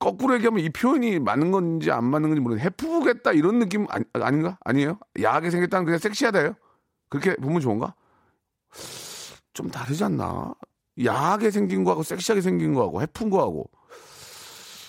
거꾸로 0.00 0.34
얘기하면 0.34 0.64
이 0.64 0.70
표현이 0.70 1.20
맞는 1.20 1.52
건지 1.52 1.92
안 1.92 2.04
맞는 2.04 2.30
건지 2.30 2.40
모르겠는데 2.40 2.64
해프겠다 2.64 3.32
이런 3.32 3.58
느낌 3.60 3.86
아니, 3.90 4.04
아닌가? 4.14 4.58
아니에요? 4.64 4.98
야하게 5.22 5.50
생겼다는 5.50 5.84
그냥 5.84 5.98
섹시하다요? 5.98 6.54
그렇게 7.10 7.36
보면 7.36 7.60
좋은가? 7.60 7.94
좀 9.52 9.70
다르지 9.70 10.02
않나? 10.04 10.54
야하게 11.04 11.50
생긴 11.50 11.84
거하고 11.84 12.02
섹시하게 12.02 12.40
생긴 12.40 12.72
거하고 12.74 13.02
해픈 13.02 13.30
거하고 13.30 13.70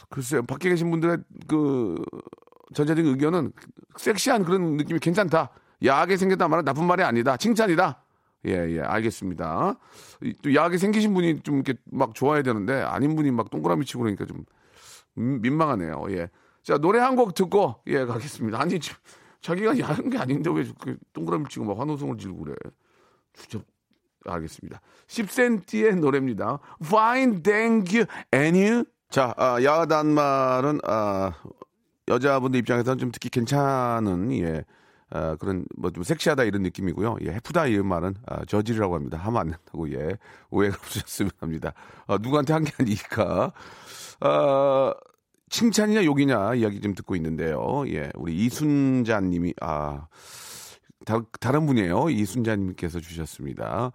글쎄요 0.10 0.44
밖에 0.44 0.70
계신 0.70 0.90
분들의 0.92 1.18
그 1.48 1.96
전체적인 2.74 3.12
의견은 3.12 3.52
섹시한 3.98 4.46
그런 4.46 4.78
느낌이 4.78 5.00
괜찮다. 5.00 5.50
야하게 5.84 6.16
생겼다 6.16 6.48
말은 6.48 6.64
나쁜 6.64 6.86
말이 6.86 7.04
아니다. 7.04 7.36
칭찬이다. 7.36 8.02
예, 8.48 8.52
예, 8.78 8.80
알겠습니다. 8.82 9.76
이- 10.24 10.34
또 10.42 10.54
야하게 10.56 10.78
생기신 10.78 11.14
분이 11.14 11.42
좀 11.42 11.56
이렇게 11.56 11.74
막 11.92 12.16
좋아야 12.16 12.44
되는데 12.44 12.82
아닌 12.82 13.16
분이 13.16 13.32
막 13.32 13.50
동그라미 13.50 13.86
치고 13.86 14.04
그러니까 14.04 14.26
좀 14.26 14.38
음, 14.38 14.46
민망하네요. 15.16 16.06
예. 16.10 16.30
자, 16.64 16.78
노래 16.78 17.00
한 17.00 17.16
곡 17.16 17.34
듣고 17.34 17.76
예, 17.88 18.06
가겠습니다. 18.06 18.60
아니, 18.60 18.80
지- 18.80 18.94
자기가 19.42 19.78
야한 19.80 20.10
게 20.10 20.18
아닌데 20.18 20.50
왜그 20.52 20.98
동그라미 21.14 21.46
치고 21.50 21.66
막 21.66 21.80
환호성을 21.80 22.18
지르고 22.18 22.44
그래. 22.44 22.54
주접 23.34 23.64
알겠습니다. 24.26 24.80
10cm의 25.08 26.00
노래입니다. 26.00 26.60
Fine, 26.84 27.42
thank 27.42 27.98
you, 27.98 28.06
and 28.34 28.60
you. 28.60 28.86
자, 29.10 29.34
아, 29.38 29.62
야하단 29.62 30.08
말은 30.08 30.80
아, 30.84 31.32
여자분들 32.08 32.60
입장에서는 32.60 32.98
좀 33.00 33.12
듣기 33.12 33.30
괜찮은 33.30 34.32
예. 34.34 34.64
아, 35.10 35.36
그런 35.38 35.66
뭐 35.76 35.92
좀 35.92 36.04
섹시하다 36.04 36.44
이런 36.44 36.62
느낌이고요. 36.62 37.18
예, 37.26 37.32
해프다 37.34 37.66
이런 37.66 37.88
말은 37.88 38.14
아, 38.28 38.46
저질이라고 38.46 38.94
합니다. 38.96 39.18
하면 39.18 39.42
안 39.42 39.48
된다고 39.50 39.92
예 39.92 40.18
오해가 40.52 40.78
없으셨으면 40.80 41.32
합니다. 41.40 41.74
아, 42.08 42.18
누구한테 42.22 42.54
한 42.54 42.64
게 42.64 42.72
아니니까. 42.80 43.52
아, 44.22 44.94
칭찬이냐 45.50 46.06
욕이냐 46.06 46.56
이야기 46.56 46.80
좀 46.82 46.94
듣고 46.96 47.16
있는데요. 47.16 47.84
예, 47.88 48.12
우리 48.16 48.36
이순자님이 48.46 49.54
아 49.62 50.08
다, 51.06 51.22
다른 51.40 51.66
분이에요. 51.66 52.10
이순자님께서 52.10 53.00
주셨습니다. 53.00 53.92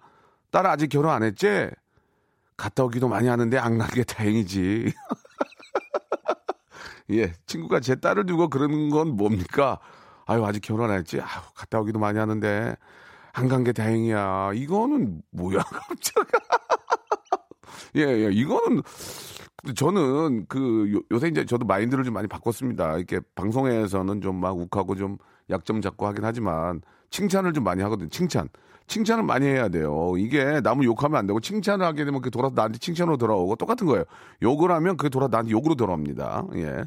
딸 0.51 0.65
아직 0.67 0.89
결혼 0.89 1.11
안 1.13 1.23
했지? 1.23 1.69
갔다 2.57 2.83
오기도 2.83 3.07
많이 3.07 3.27
하는데 3.27 3.57
안 3.57 3.77
간 3.77 3.89
게 3.91 4.03
다행이지. 4.03 4.93
예, 7.11 7.31
친구가 7.45 7.79
제 7.79 7.95
딸을 7.95 8.25
두고 8.25 8.49
그러는 8.49 8.89
건 8.89 9.15
뭡니까? 9.15 9.79
아유, 10.25 10.43
아직 10.45 10.59
결혼 10.61 10.91
안 10.91 10.97
했지? 10.99 11.19
아유, 11.21 11.41
갔다 11.55 11.79
오기도 11.79 11.99
많이 11.99 12.19
하는데 12.19 12.75
안 13.33 13.47
간 13.47 13.63
게 13.63 13.71
다행이야. 13.71 14.51
이거는 14.55 15.21
뭐야, 15.31 15.59
갑자기. 15.63 16.27
예, 17.95 18.01
예. 18.01 18.29
이거는 18.31 18.81
저는 19.75 20.45
그 20.47 20.91
요- 20.95 21.01
요새 21.11 21.27
이제 21.27 21.45
저도 21.45 21.65
마인드를 21.65 22.03
좀 22.03 22.13
많이 22.13 22.27
바꿨습니다. 22.27 22.97
이렇게 22.97 23.19
방송에서는 23.35 24.21
좀 24.21 24.37
막 24.37 24.55
욱하고 24.57 24.95
좀 24.95 25.17
약점 25.49 25.81
잡고 25.81 26.05
하긴 26.07 26.23
하지만 26.23 26.81
칭찬을 27.09 27.53
좀 27.53 27.63
많이 27.63 27.81
하거든요. 27.83 28.09
칭찬. 28.09 28.47
칭찬을 28.87 29.23
많이 29.23 29.45
해야 29.47 29.67
돼요. 29.67 30.13
이게 30.17 30.61
남을 30.61 30.85
욕하면 30.85 31.17
안 31.17 31.27
되고 31.27 31.39
칭찬을 31.41 31.85
하게 31.85 32.05
되면 32.05 32.21
그게 32.21 32.29
돌아서 32.29 32.53
나한테 32.55 32.77
칭찬으로 32.79 33.17
돌아오고 33.17 33.55
똑같은 33.57 33.85
거예요. 33.87 34.03
욕을 34.41 34.71
하면 34.71 34.95
그게 34.95 35.09
돌아 35.09 35.27
나한테 35.27 35.51
욕으로 35.51 35.75
돌아옵니다. 35.75 36.45
예. 36.55 36.83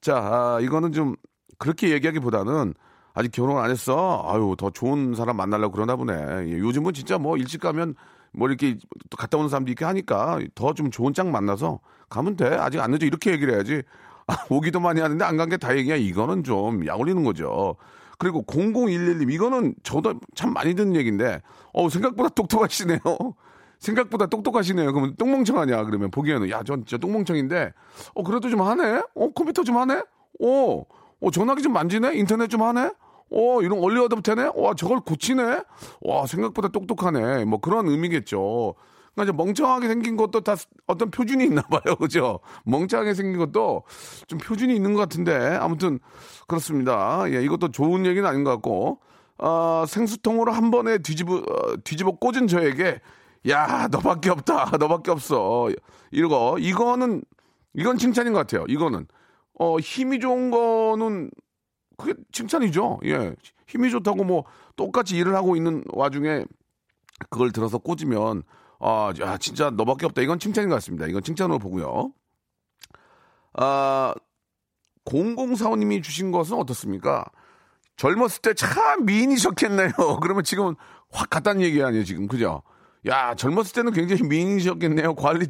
자, 0.00 0.16
아, 0.16 0.58
이거는 0.60 0.92
좀 0.92 1.14
그렇게 1.58 1.90
얘기하기보다는 1.90 2.74
아직 3.14 3.30
결혼 3.32 3.58
안 3.62 3.70
했어. 3.70 4.24
아유, 4.28 4.54
더 4.58 4.70
좋은 4.70 5.14
사람 5.14 5.36
만나려고 5.36 5.72
그러나 5.74 5.94
보네. 5.96 6.12
예, 6.52 6.58
요즘은 6.58 6.92
진짜 6.92 7.18
뭐 7.18 7.36
일찍 7.36 7.60
가면 7.60 7.94
뭐 8.38 8.48
이렇게 8.48 8.76
또 9.10 9.16
갔다 9.16 9.36
오는 9.36 9.48
사람도 9.48 9.70
있게 9.72 9.84
하니까 9.84 10.38
더 10.54 10.72
좀 10.72 10.90
좋은 10.90 11.12
짝 11.12 11.28
만나서 11.28 11.80
가면 12.08 12.36
돼. 12.36 12.46
아직 12.46 12.80
안 12.80 12.92
늦어. 12.92 13.04
이렇게 13.04 13.32
얘기를 13.32 13.54
해야지. 13.54 13.82
아, 14.28 14.36
오기도 14.48 14.80
많이 14.80 15.00
하는데 15.00 15.22
안 15.24 15.36
간 15.36 15.48
게 15.50 15.56
다행이야. 15.56 15.96
이거는 15.96 16.44
좀 16.44 16.86
약올리는 16.86 17.22
거죠. 17.24 17.76
그리고 18.18 18.42
0011님, 18.44 19.32
이거는 19.32 19.74
저도 19.82 20.14
참 20.34 20.52
많이 20.52 20.74
듣는 20.74 20.96
얘기인데, 20.96 21.40
어, 21.72 21.88
생각보다 21.88 22.28
똑똑하시네요. 22.30 22.98
생각보다 23.78 24.26
똑똑하시네요. 24.26 24.92
그러면 24.92 25.14
똥멍청하냐? 25.16 25.84
그러면 25.84 26.10
보기에는, 26.10 26.50
야, 26.50 26.62
전 26.64 26.84
진짜 26.84 26.98
똥멍청인데, 26.98 27.72
어, 28.14 28.22
그래도 28.24 28.50
좀 28.50 28.60
하네? 28.62 29.02
어, 29.14 29.30
컴퓨터 29.32 29.62
좀 29.62 29.76
하네? 29.76 30.02
어, 30.42 30.84
어, 31.20 31.30
전화기 31.30 31.62
좀 31.62 31.72
만지네? 31.72 32.14
인터넷 32.16 32.48
좀 32.48 32.62
하네? 32.62 32.90
어, 33.30 33.62
이런 33.62 33.78
얼리 33.82 34.00
어답터네? 34.00 34.50
와, 34.54 34.74
저걸 34.74 35.00
고치네? 35.00 35.62
와, 36.02 36.26
생각보다 36.26 36.68
똑똑하네. 36.68 37.44
뭐 37.44 37.60
그런 37.60 37.88
의미겠죠. 37.88 38.74
그러니까 39.14 39.36
멍청하게 39.36 39.88
생긴 39.88 40.16
것도 40.16 40.40
다 40.42 40.54
어떤 40.86 41.10
표준이 41.10 41.44
있나 41.44 41.62
봐요. 41.62 41.96
그죠? 41.98 42.38
멍청하게 42.64 43.14
생긴 43.14 43.38
것도 43.38 43.82
좀 44.28 44.38
표준이 44.38 44.74
있는 44.74 44.94
것 44.94 45.00
같은데. 45.00 45.34
아무튼 45.60 45.98
그렇습니다. 46.46 47.24
예, 47.32 47.42
이것도 47.42 47.72
좋은 47.72 48.06
얘기는 48.06 48.26
아닌 48.26 48.44
것 48.44 48.50
같고. 48.50 49.00
아, 49.38 49.84
생수통으로 49.88 50.52
한 50.52 50.70
번에 50.70 50.98
뒤집어, 50.98 51.36
어, 51.36 51.76
뒤집어 51.84 52.12
꽂은 52.12 52.48
저에게 52.48 53.00
야, 53.48 53.88
너밖에 53.90 54.30
없다. 54.30 54.70
너밖에 54.78 55.10
없어. 55.10 55.68
이거, 56.10 56.56
이거는, 56.58 57.22
이건 57.74 57.98
칭찬인 57.98 58.32
것 58.32 58.40
같아요. 58.40 58.64
이거는. 58.68 59.06
어, 59.58 59.78
힘이 59.78 60.20
좋은 60.20 60.50
거는 60.50 61.30
그게 61.98 62.14
칭찬이죠. 62.32 63.00
예. 63.04 63.34
힘이 63.66 63.90
좋다고 63.90 64.24
뭐 64.24 64.44
똑같이 64.76 65.16
일을 65.16 65.34
하고 65.34 65.56
있는 65.56 65.84
와중에 65.92 66.44
그걸 67.28 67.52
들어서 67.52 67.76
꽂으면 67.78 68.44
아, 68.80 69.12
야, 69.20 69.36
진짜 69.36 69.70
너밖에 69.70 70.06
없다. 70.06 70.22
이건 70.22 70.38
칭찬인 70.38 70.68
것 70.70 70.76
같습니다. 70.76 71.06
이건 71.06 71.22
칭찬으로 71.22 71.58
보고요. 71.58 72.12
아, 73.54 74.14
0045님이 75.04 76.02
주신 76.02 76.30
것은 76.30 76.56
어떻습니까? 76.56 77.24
젊었을 77.96 78.40
때 78.42 78.54
참 78.54 79.04
미인이셨겠네요. 79.04 79.90
그러면 80.22 80.44
지금 80.44 80.76
확 81.10 81.28
갔다는 81.30 81.62
얘기 81.62 81.82
아니에요, 81.82 82.04
지금. 82.04 82.28
그죠? 82.28 82.62
야, 83.06 83.34
젊었을 83.34 83.72
때는 83.72 83.92
굉장히 83.92 84.22
미인이셨겠네요. 84.22 85.14
관리, 85.16 85.46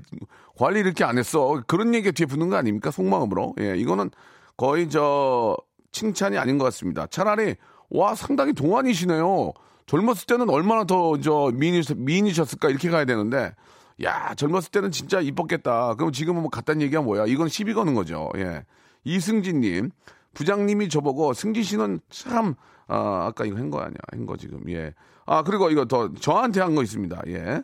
관리 0.57 0.81
이렇게 0.81 1.05
안 1.05 1.19
했어. 1.19 1.63
그런 1.67 1.95
얘기가 1.95 2.13
뒤에 2.13 2.27
붙는 2.27 2.49
거 2.49 2.57
아닙니까? 2.57 2.91
속마음으로. 2.91 3.57
예, 3.61 3.77
이거는 3.77 4.11
거의 4.57 4.89
저, 4.89 5.57
칭찬이 5.93 6.37
아닌 6.39 6.59
것 6.59 6.65
같습니다. 6.67 7.07
차라리, 7.07 7.57
와, 7.91 8.15
상당히 8.15 8.53
동안이시네요. 8.53 9.53
젊었을 9.87 10.27
때는 10.27 10.51
얼마나 10.51 10.85
더, 10.85 11.19
저, 11.21 11.51
미인이, 11.55 11.83
미인이셨을까? 11.97 12.69
이렇게 12.69 12.91
가야 12.91 13.05
되는데, 13.05 13.55
야, 14.03 14.35
젊었을 14.35 14.71
때는 14.71 14.91
진짜 14.91 15.21
이뻤겠다. 15.21 15.95
그럼 15.95 16.13
지금은 16.13 16.43
뭐 16.43 16.51
갔다는 16.51 16.83
얘기가 16.83 17.03
뭐야? 17.03 17.25
이건 17.27 17.49
시비 17.49 17.73
거는 17.75 17.95
거죠. 17.95 18.31
예. 18.37 18.65
이승진님, 19.05 19.91
부장님이 20.35 20.89
저보고 20.89 21.33
승진 21.33 21.63
씨는 21.63 22.01
참, 22.11 22.55
아, 22.87 23.27
아까 23.27 23.45
이거 23.45 23.57
한 23.57 23.71
거 23.71 23.79
아니야? 23.81 23.97
한 24.13 24.27
거 24.27 24.37
지금, 24.37 24.61
예. 24.71 24.93
아, 25.27 25.43
그리고 25.43 25.71
이거 25.71 25.87
더 25.87 26.13
저한테 26.15 26.61
한 26.61 26.75
거 26.75 26.83
있습니다. 26.83 27.23
예. 27.29 27.63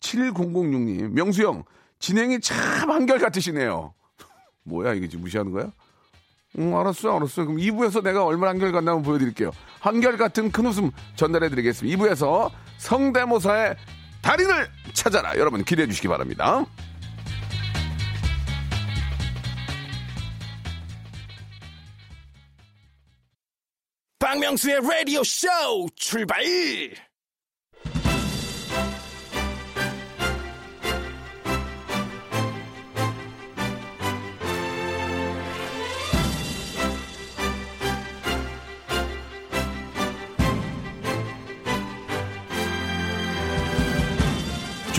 7006님, 0.00 1.10
명수 1.10 1.42
형, 1.42 1.64
진행이 1.98 2.40
참 2.40 2.90
한결 2.90 3.18
같으시네요. 3.18 3.94
뭐야, 4.64 4.94
이게 4.94 5.08
지금 5.08 5.24
무시하는 5.24 5.52
거야? 5.52 5.70
응, 6.58 6.76
알았어요, 6.78 7.16
알았어요. 7.16 7.46
그럼 7.46 7.58
2부에서 7.58 8.02
내가 8.02 8.24
얼마나 8.24 8.50
한결 8.50 8.72
같나 8.72 8.92
한번 8.92 9.02
보여드릴게요. 9.04 9.50
한결 9.80 10.16
같은 10.16 10.52
큰 10.52 10.66
웃음 10.66 10.90
전달해드리겠습니다. 11.16 11.98
2부에서 11.98 12.50
성대모사의 12.78 13.76
달인을 14.22 14.68
찾아라. 14.92 15.36
여러분 15.36 15.64
기대해 15.64 15.86
주시기 15.86 16.08
바랍니다. 16.08 16.64
박명수의 24.18 24.80
라디오 24.80 25.22
쇼 25.22 25.48
출발! 25.96 26.42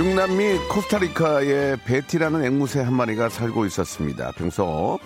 중남미 0.05 0.67
코스타리카에 0.69 1.77
베티라는 1.83 2.45
앵무새 2.45 2.79
한 2.81 2.93
마리가 2.93 3.27
살고 3.27 3.65
있었습니다. 3.65 4.33
평소 4.37 4.99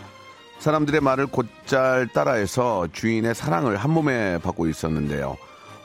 사람들의 0.57 0.99
말을 0.99 1.27
곧잘 1.27 2.09
따라해서 2.09 2.85
주인의 2.91 3.33
사랑을 3.33 3.77
한 3.77 3.91
몸에 3.91 4.39
받고 4.39 4.67
있었는데요. 4.67 5.37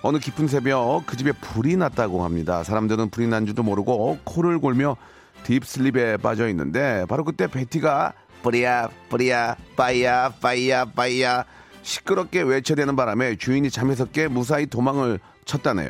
어느 0.02 0.18
깊은 0.18 0.48
새벽 0.48 1.04
그 1.06 1.16
집에 1.16 1.30
불이 1.30 1.76
났다고 1.76 2.24
합니다. 2.24 2.64
사람들은 2.64 3.10
불이 3.10 3.28
난 3.28 3.46
줄도 3.46 3.62
모르고 3.62 4.18
코를 4.24 4.58
골며 4.58 4.96
deep 5.44 5.73
sleep에 5.73 6.16
빠져 6.16 6.48
있는데 6.48 7.06
바로 7.08 7.22
그때 7.22 7.46
베티가 7.46 8.14
뿌리야 8.42 8.88
뿌리야 9.10 9.54
빠이야 9.76 10.32
빠이야 10.40 10.86
빠이야 10.86 11.44
시끄럽게 11.82 12.42
외쳐대는 12.42 12.96
바람에 12.96 13.36
주인이 13.36 13.70
잠에서 13.70 14.06
깨 14.06 14.26
무사히 14.26 14.66
도망을 14.66 15.20
쳤다네요. 15.44 15.88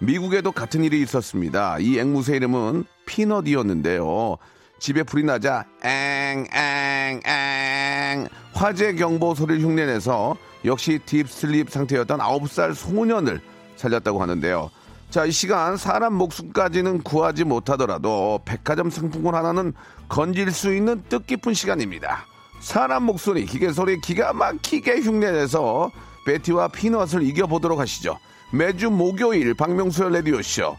미국에도 0.00 0.50
같은 0.50 0.82
일이 0.82 1.02
있었습니다. 1.02 1.78
이 1.78 1.98
앵무새 1.98 2.36
이름은 2.36 2.84
피넛이었는데요. 3.06 4.38
집에 4.78 5.02
불이 5.02 5.24
나자 5.24 5.66
앵 5.84 6.46
앵 6.54 7.20
앵 7.26 8.28
화재 8.54 8.94
경보 8.94 9.34
소리를 9.34 9.62
흉내내서 9.62 10.36
역시 10.64 10.98
딥슬립 11.04 11.70
상태였던 11.70 12.18
9살 12.18 12.74
소년을 12.74 13.42
살렸다고 13.76 14.22
하는데요. 14.22 14.70
자, 15.10 15.24
이 15.26 15.32
시간 15.32 15.76
사람 15.76 16.14
목숨까지는 16.14 17.02
구하지 17.02 17.44
못하더라도 17.44 18.40
백화점 18.44 18.90
상품권 18.90 19.34
하나는 19.34 19.74
건질 20.08 20.50
수 20.52 20.74
있는 20.74 21.02
뜻깊은 21.08 21.52
시간입니다. 21.52 22.24
사람 22.60 23.04
목소리, 23.04 23.44
기계 23.44 23.72
소리 23.72 24.00
기가 24.00 24.32
막히게 24.32 25.00
흉내내서 25.00 25.90
베티와 26.26 26.68
피넛을 26.68 27.22
이겨보도록 27.22 27.80
하시죠. 27.80 28.18
매주 28.52 28.90
목요일 28.90 29.54
박명수의 29.54 30.12
라디오쇼 30.12 30.76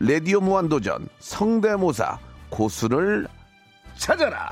라디오 0.00 0.40
무한도전 0.40 1.08
성대모사 1.20 2.18
고수를 2.50 3.28
찾아라. 3.96 4.50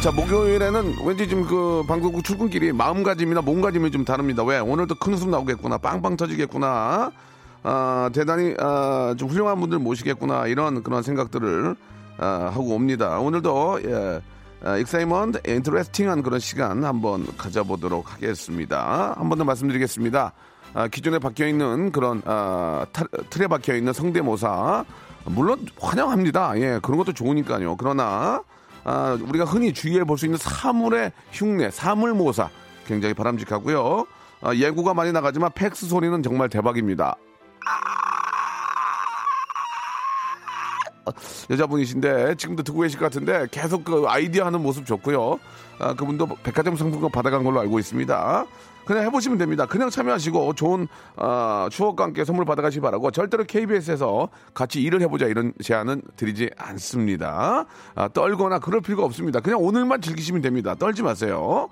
자, 0.00 0.12
목요일에는 0.12 1.04
왠지 1.04 1.28
좀그 1.28 1.82
방송국 1.88 2.22
출근길이 2.22 2.72
마음가짐이나 2.72 3.42
몸가짐이 3.42 3.90
좀 3.90 4.04
다릅니다. 4.04 4.44
왜? 4.44 4.60
오늘도 4.60 4.94
큰 4.94 5.14
웃음 5.14 5.32
나오겠구나. 5.32 5.78
빵빵 5.78 6.16
터지겠구나. 6.16 7.10
아, 7.64 8.10
대단히, 8.14 8.54
아, 8.60 9.16
좀 9.18 9.28
훌륭한 9.28 9.58
분들 9.58 9.80
모시겠구나. 9.80 10.46
이런 10.46 10.84
그런 10.84 11.02
생각들을, 11.02 11.74
아, 12.18 12.50
하고 12.54 12.76
옵니다. 12.76 13.18
오늘도, 13.18 13.80
예, 13.84 13.92
아, 13.92 14.20
excitement, 14.80 15.40
interesting한 15.46 16.22
그런 16.22 16.40
시간 16.40 16.84
한번 16.84 17.26
가져보도록 17.36 18.12
하겠습니다. 18.12 19.14
한 19.16 19.28
번 19.28 19.38
더 19.38 19.44
말씀드리겠습니다. 19.44 20.32
아, 20.74 20.88
기존에 20.88 21.18
박혀 21.18 21.46
있는 21.46 21.92
그런, 21.92 22.22
아, 22.26 22.84
타- 22.92 23.04
틀에 23.30 23.46
박혀 23.46 23.74
있는 23.74 23.92
성대모사. 23.92 24.84
물론 25.26 25.66
환영합니다. 25.80 26.58
예, 26.60 26.78
그런 26.82 26.98
것도 26.98 27.12
좋으니까요. 27.12 27.76
그러나, 27.76 28.42
아, 28.84 29.18
우리가 29.20 29.44
흔히 29.44 29.72
주위에 29.72 30.04
볼 30.04 30.17
수 30.17 30.26
있는 30.26 30.38
사물의 30.38 31.12
흉내, 31.32 31.70
사물모사 31.70 32.48
굉장히 32.86 33.14
바람직하고요. 33.14 34.06
아, 34.42 34.54
예고가 34.54 34.92
많이 34.94 35.12
나가지만 35.12 35.50
팩스 35.54 35.86
소리는 35.86 36.22
정말 36.22 36.48
대박입니다. 36.48 37.16
여자분이신데 41.50 42.36
지금도 42.36 42.62
듣고 42.62 42.80
계실 42.80 42.98
것 42.98 43.06
같은데 43.06 43.46
계속 43.50 43.84
그 43.84 44.04
아이디어 44.06 44.46
하는 44.46 44.62
모습 44.62 44.86
좋고요. 44.86 45.38
아, 45.78 45.94
그분도 45.94 46.26
백화점 46.42 46.76
상품권 46.76 47.10
받아간 47.10 47.44
걸로 47.44 47.60
알고 47.60 47.78
있습니다. 47.78 48.46
그냥 48.84 49.04
해보시면 49.04 49.36
됩니다. 49.36 49.66
그냥 49.66 49.90
참여하시고 49.90 50.54
좋은 50.54 50.88
아, 51.16 51.68
추억과 51.70 52.04
함께 52.04 52.24
선물 52.24 52.46
받아가시기 52.46 52.80
바라고 52.80 53.10
절대로 53.10 53.44
KBS에서 53.44 54.30
같이 54.54 54.80
일을 54.80 55.02
해보자 55.02 55.26
이런 55.26 55.52
제안은 55.62 56.00
드리지 56.16 56.50
않습니다. 56.56 57.66
아, 57.94 58.08
떨거나 58.08 58.58
그럴 58.60 58.80
필요가 58.80 59.04
없습니다. 59.04 59.40
그냥 59.40 59.62
오늘만 59.62 60.00
즐기시면 60.00 60.40
됩니다. 60.40 60.74
떨지 60.74 61.02
마세요. 61.02 61.68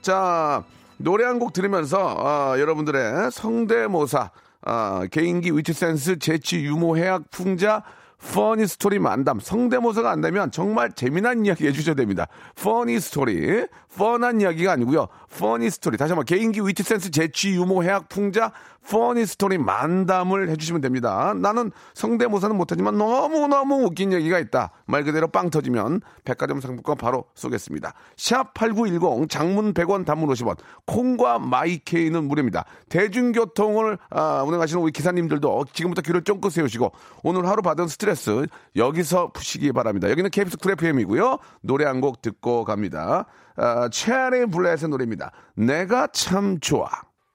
자 0.00 0.62
노래 0.96 1.24
한 1.24 1.38
곡 1.40 1.52
들으면서 1.52 2.16
아, 2.18 2.58
여러분들의 2.60 3.30
성대모사 3.32 4.30
아, 4.62 5.06
개인기 5.10 5.50
위트 5.56 5.84
센스 5.84 6.18
재치 6.20 6.58
유머 6.64 6.96
해학 6.96 7.22
풍자 7.30 7.82
funny 8.20 8.66
story 8.66 8.98
만담 8.98 9.40
성대모사가 9.40 10.10
안 10.10 10.20
되면 10.20 10.50
정말 10.50 10.92
재미난 10.92 11.46
이야기 11.46 11.66
해주셔야 11.66 11.94
됩니다. 11.94 12.28
funny 12.54 13.00
story 13.00 13.66
뻔한 13.96 14.40
이야기가 14.40 14.72
아니고요. 14.72 15.08
funny 15.38 15.70
story 15.70 15.96
다시 15.96 16.12
한번 16.12 16.26
개인기 16.26 16.60
위트 16.60 16.82
센스 16.82 17.10
재치 17.10 17.50
유머 17.50 17.82
해학 17.82 18.08
풍자 18.08 18.52
funny 18.88 19.24
story 19.24 19.56
만담을 19.56 20.48
해주시면 20.50 20.80
됩니다. 20.80 21.32
나는 21.36 21.70
성대모사는 21.94 22.56
못하지만 22.56 22.98
너무너무 22.98 23.84
웃긴 23.84 24.12
얘기가 24.12 24.40
있다. 24.40 24.72
말 24.86 25.04
그대로 25.04 25.28
빵 25.28 25.50
터지면 25.50 26.00
백화점 26.24 26.60
상품권 26.60 26.96
바로 26.96 27.26
쏘겠습니다. 27.36 27.94
샵 28.16 28.52
8910 28.54 29.28
장문 29.28 29.72
100원 29.74 30.04
단문 30.04 30.28
50원 30.30 30.56
콩과 30.86 31.38
my 31.38 31.63
K는 31.63 32.24
무료입니다. 32.24 32.64
대중교통을 32.88 33.98
아, 34.10 34.42
운행하시는 34.44 34.82
우리 34.82 34.90
기사님들도 34.90 35.66
지금부터 35.72 36.02
귀를 36.02 36.24
쫑긋 36.24 36.52
세우시고 36.52 36.90
오늘 37.22 37.46
하루 37.46 37.62
받은 37.62 37.86
스트레스 37.86 38.46
여기서 38.74 39.30
푸시기 39.32 39.70
바랍니다. 39.72 40.10
여기는 40.10 40.30
KBS 40.30 40.56
Cool 40.58 40.72
FM이고요. 40.72 41.38
노래 41.60 41.84
한 41.84 42.00
곡 42.00 42.22
듣고 42.22 42.64
갑니다. 42.64 43.26
아, 43.56 43.90
체리블렛의 43.90 44.88
노래입니다. 44.88 45.32
네가 45.54 46.06
참 46.06 46.58
좋아. 46.60 46.88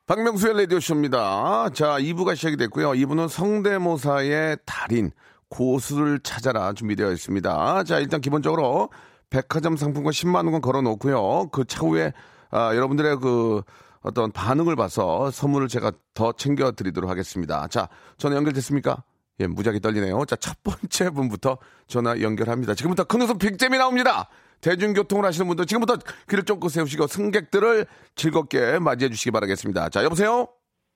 박명수의 0.07 0.55
라디오쇼입니다. 0.55 1.69
자, 1.73 1.97
2부가 1.97 2.35
시작이 2.35 2.57
됐고요. 2.57 2.91
2부는 2.91 3.27
성대모사의 3.27 4.59
달인, 4.63 5.09
고수를 5.49 6.19
찾아라 6.19 6.73
준비되어 6.73 7.11
있습니다. 7.11 7.83
자, 7.85 7.97
일단 7.97 8.21
기본적으로 8.21 8.91
백화점 9.31 9.75
상품권 9.75 10.11
10만원권 10.13 10.61
걸어 10.61 10.83
놓고요. 10.83 11.49
그 11.51 11.65
차후에, 11.65 12.13
아, 12.51 12.75
여러분들의 12.75 13.17
그 13.17 13.63
어떤 14.01 14.31
반응을 14.31 14.75
봐서 14.75 15.31
선물을 15.31 15.69
제가 15.69 15.91
더 16.13 16.33
챙겨 16.33 16.71
드리도록 16.71 17.09
하겠습니다. 17.09 17.67
자, 17.67 17.89
전화 18.19 18.35
연결됐습니까? 18.35 19.03
예, 19.39 19.47
무지하게 19.47 19.79
떨리네요. 19.79 20.25
자, 20.25 20.35
첫 20.35 20.55
번째 20.61 21.09
분부터 21.09 21.57
전화 21.87 22.21
연결합니다. 22.21 22.75
지금부터 22.75 23.05
큰 23.05 23.23
웃음 23.23 23.39
빅잼이 23.39 23.79
나옵니다. 23.79 24.29
대중교통을 24.61 25.25
하시는 25.25 25.47
분들 25.47 25.65
지금부터 25.65 25.97
귀를 26.29 26.43
쫑긋 26.43 26.71
세우시고 26.71 27.07
승객들을 27.07 27.85
즐겁게 28.15 28.79
맞이해 28.79 29.09
주시기 29.09 29.31
바라겠습니다. 29.31 29.89
자, 29.89 30.03
여보세요? 30.03 30.47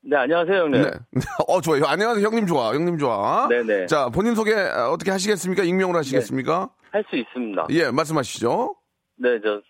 네, 0.01 0.15
안녕하세요, 0.15 0.57
형님. 0.63 0.81
네. 0.81 0.91
어, 1.47 1.61
좋아요. 1.61 1.85
안녕하세요. 1.85 2.25
형님 2.25 2.47
좋아. 2.47 2.73
형님 2.73 2.97
좋아. 2.97 3.47
네네. 3.49 3.87
자, 3.87 4.09
본인 4.09 4.33
소개 4.35 4.53
어, 4.53 4.91
어떻게 4.91 5.11
하시겠습니까? 5.11 5.63
익명으로 5.63 5.97
하시겠습니까? 5.99 6.69
할수 6.91 7.15
있습니다. 7.15 7.67
예, 7.71 7.91
말씀하시죠. 7.91 8.75
네, 9.17 9.39
저 9.43 9.61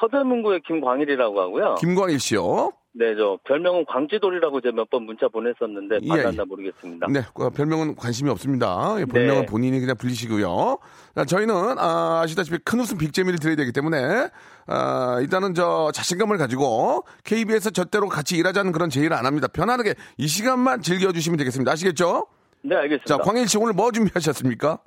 서대문구의 0.00 0.62
김광일이라고 0.66 1.40
하고요. 1.40 1.74
김광일 1.76 2.18
씨요. 2.20 2.72
네, 2.98 3.14
저 3.14 3.38
별명은 3.44 3.84
광지돌이라고 3.86 4.60
제가 4.60 4.74
몇 4.74 4.88
번 4.90 5.04
문자 5.04 5.28
보냈었는데 5.28 6.00
예, 6.02 6.08
받았나 6.08 6.42
예. 6.42 6.44
모르겠습니다. 6.44 7.06
네, 7.10 7.20
그 7.32 7.48
별명은 7.50 7.94
관심이 7.94 8.28
없습니다. 8.30 8.96
예, 8.98 9.04
본명은 9.04 9.40
네. 9.42 9.46
본인이 9.46 9.78
그냥 9.78 9.96
불리시고요. 9.96 10.78
자, 11.14 11.24
저희는 11.24 11.78
아, 11.78 12.22
아시다시피 12.24 12.58
큰 12.64 12.80
웃음 12.80 12.98
big재미를 12.98 13.38
드려야 13.38 13.54
되기 13.54 13.70
때문에 13.70 14.30
아, 14.66 15.18
일단은 15.20 15.54
저 15.54 15.92
자신감을 15.94 16.38
가지고 16.38 17.04
KBS 17.24 17.70
절대로 17.72 18.08
같이 18.08 18.36
일하자는 18.36 18.72
그런 18.72 18.90
제의를 18.90 19.16
안 19.16 19.26
합니다. 19.26 19.46
편안하게 19.46 19.94
이 20.16 20.26
시간만 20.26 20.82
즐겨주시면 20.82 21.36
되겠습니다. 21.36 21.70
아시겠죠? 21.70 22.26
네, 22.62 22.74
알겠습니다. 22.74 23.06
자, 23.06 23.18
광일 23.18 23.46
씨 23.46 23.58
오늘 23.58 23.74
뭐 23.74 23.92
준비하셨습니까? 23.92 24.78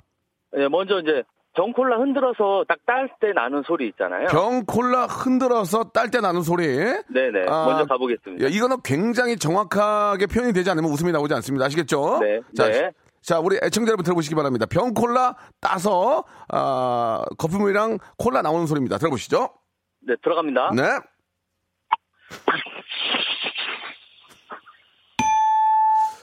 네, 0.54 0.68
먼저 0.68 1.00
이제 1.00 1.22
병콜라 1.54 1.98
흔들어서 1.98 2.64
딱 2.66 2.78
딸 2.86 3.08
때 3.20 3.32
나는 3.34 3.62
소리 3.66 3.88
있잖아요. 3.88 4.28
병콜라 4.28 5.06
흔들어서 5.06 5.84
딸 5.90 6.10
때 6.10 6.20
나는 6.20 6.40
소리. 6.42 6.66
네네. 6.66 7.44
아, 7.48 7.66
먼저 7.66 7.84
가보겠습니다. 7.86 8.44
야, 8.44 8.48
이거는 8.48 8.78
굉장히 8.82 9.36
정확하게 9.36 10.26
표현이 10.26 10.52
되지 10.54 10.70
않으면 10.70 10.90
웃음이 10.90 11.12
나오지 11.12 11.34
않습니다. 11.34 11.66
아시겠죠? 11.66 12.20
네, 12.20 12.40
자, 12.56 12.68
네. 12.68 12.90
자, 13.20 13.38
우리 13.38 13.56
애청자 13.62 13.90
여러분 13.90 14.02
들어보시기 14.04 14.34
바랍니다. 14.34 14.64
병콜라 14.66 15.36
따서 15.60 16.24
아, 16.48 17.22
거품이랑 17.38 17.98
콜라 18.16 18.40
나오는 18.42 18.66
소리입니다. 18.66 18.96
들어보시죠. 18.98 19.50
네, 20.06 20.14
들어갑니다. 20.22 20.70
네. 20.74 20.82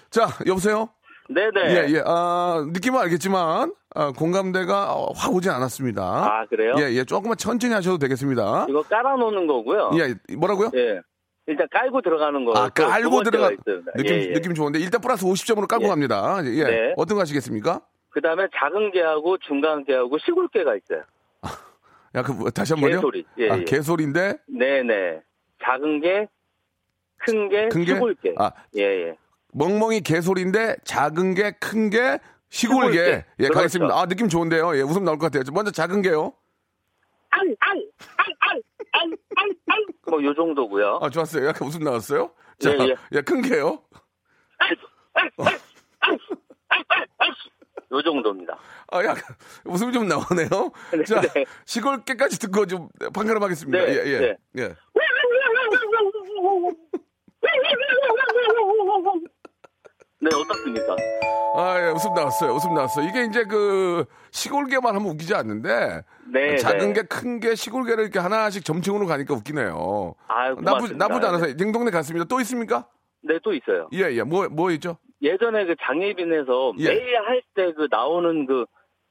자, 0.10 0.28
여보세요? 0.48 0.90
네네. 1.30 1.62
예, 1.70 1.94
예. 1.94 2.04
아, 2.06 2.66
느낌은 2.74 3.00
알겠지만 3.00 3.74
아, 3.96 4.12
공감대가 4.12 4.94
어, 4.96 5.12
확 5.16 5.34
오진 5.34 5.52
않았습니다. 5.52 6.02
아, 6.02 6.46
그래요? 6.48 6.74
예, 6.80 6.92
예. 6.92 7.04
조금만 7.04 7.38
천천히 7.38 7.74
하셔도 7.74 8.00
되겠습니다. 8.00 8.66
이거 8.68 8.82
깔아놓는 8.82 9.46
거고요. 9.46 9.92
예, 10.00 10.16
뭐라고요? 10.36 10.72
예. 10.76 11.02
일단 11.46 11.68
깔고 11.72 12.02
들어가는 12.02 12.46
거. 12.46 12.54
아, 12.54 12.70
깔고 12.70 13.24
들어가 13.24 13.50
느낌 13.50 14.16
예, 14.16 14.30
예. 14.30 14.34
느낌 14.34 14.54
좋은데 14.54 14.80
일단 14.80 15.02
플러스 15.02 15.26
50점으로 15.26 15.68
깔고 15.68 15.86
예. 15.86 15.88
갑니다. 15.90 16.40
예. 16.46 16.64
네. 16.64 16.94
어떤 16.98 17.16
거 17.16 17.22
하시겠습니까? 17.22 17.82
그 18.10 18.22
다음에 18.22 18.48
작은 18.56 18.92
개하고 18.92 19.38
중간 19.40 19.84
개하고 19.84 20.18
시골 20.20 20.48
개가 20.50 20.76
있어요. 20.76 21.04
야, 22.16 22.24
그 22.24 22.32
뭐, 22.32 22.50
다시 22.50 22.74
한 22.74 22.82
번요. 22.82 22.96
개소리. 22.96 23.26
예, 23.38 23.50
아, 23.52 23.58
예. 23.58 23.64
개소리인데 23.64 24.38
네네. 24.48 25.22
작은 25.64 26.02
개, 26.02 26.28
큰 27.18 27.50
개, 27.50 27.70
큰 27.70 27.86
개? 27.86 27.94
시골 27.94 28.16
개. 28.16 28.34
아. 28.38 28.52
예, 28.78 28.82
예. 28.82 29.18
멍멍이 29.54 30.02
개소리인데 30.02 30.78
작은 30.84 31.34
게 31.36 31.52
큰 31.60 31.90
게 31.90 32.20
시골 32.50 32.92
개. 32.92 32.98
개. 32.98 33.12
예, 33.12 33.24
그렇죠. 33.44 33.54
가겠습니다. 33.54 34.00
아, 34.00 34.06
느낌 34.08 34.28
좋은데요. 34.28 34.76
예, 34.76 34.82
웃음 34.82 35.04
나올 35.04 35.18
것 35.20 35.32
같아요. 35.32 35.44
먼저 35.54 35.70
작은 35.72 36.02
게요. 36.02 36.34
뭐, 40.08 40.24
요 40.24 40.34
정도고요. 40.34 41.00
아, 41.02 41.10
좋았어요. 41.10 41.48
약간 41.48 41.68
웃음 41.68 41.84
나왔어요. 41.84 42.32
자, 42.60 42.72
예, 42.72 42.78
예. 42.90 42.96
예, 43.14 43.22
큰 43.22 43.42
게요. 43.42 43.84
요 47.92 48.02
정도입니다. 48.04 48.58
아, 48.92 49.04
약간 49.04 49.36
웃음이 49.66 49.92
좀 49.94 50.08
나오네요. 50.08 50.72
네, 50.94 51.04
자, 51.06 51.22
네. 51.22 51.46
시골 51.66 52.04
깨까지 52.04 52.40
듣고 52.40 52.66
좀 52.68 52.90
판가름 53.14 53.42
하겠습니다. 53.42 53.84
네, 53.86 53.92
예, 53.94 54.04
예. 54.06 54.20
네. 54.20 54.38
예. 54.58 54.76
네, 60.22 60.30
어떻습니까? 60.36 60.96
아, 61.56 61.82
예, 61.82 61.92
웃음 61.92 62.14
나왔어요. 62.14 62.52
웃음 62.54 62.74
나왔어요. 62.74 63.08
이게 63.08 63.24
이제 63.26 63.44
그 63.46 64.06
시골개만 64.32 64.94
하면 64.96 65.08
웃기지 65.10 65.34
않는데 65.34 66.04
네. 66.32 66.58
작은 66.58 66.94
네. 66.94 67.02
게 67.02 67.04
큰 67.08 67.40
게 67.40 67.56
시골개를 67.56 68.04
이렇게 68.04 68.20
하나씩 68.20 68.64
점층으로 68.66 69.06
가니까 69.08 69.34
웃기네요. 69.34 70.14
아유, 70.28 70.56
나쁘지 70.56 70.94
고맙습니다. 70.94 71.08
나쁘지 71.08 71.28
않아서 71.28 71.58
딩동네 71.58 71.92
갔습니다. 71.92 72.26
또 72.26 72.40
있습니까? 72.42 72.86
네, 73.22 73.40
또 73.44 73.54
있어요. 73.54 73.88
예, 73.94 74.12
예. 74.12 74.24
뭐, 74.24 74.48
뭐 74.50 74.72
있죠? 74.72 74.98
예전에 75.22 75.66
그 75.66 75.76
장애빈에서 75.82 76.74
예. 76.80 76.90
매일 76.90 77.16
할 77.26 77.42
때 77.56 77.74
그 77.74 77.88
나오는 77.90 78.46
그 78.46 78.66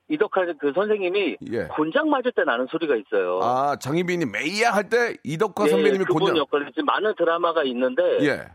이덕화 0.08 0.46
그 0.60 0.72
선생님이 0.74 1.36
예. 1.52 1.64
곤장 1.64 2.08
맞을 2.08 2.32
때 2.32 2.42
나는 2.44 2.66
소리가 2.70 2.94
있어요. 2.96 3.40
아, 3.42 3.76
장희빈이 3.76 4.24
메이야 4.26 4.70
할 4.72 4.88
때 4.88 5.16
이덕화 5.24 5.64
예, 5.66 5.68
선배님이 5.70 6.04
곤장. 6.04 6.36
역할을 6.36 6.66
지금 6.72 6.84
많은 6.86 7.14
드라마가 7.16 7.64
있는데 7.64 8.02
예. 8.22 8.46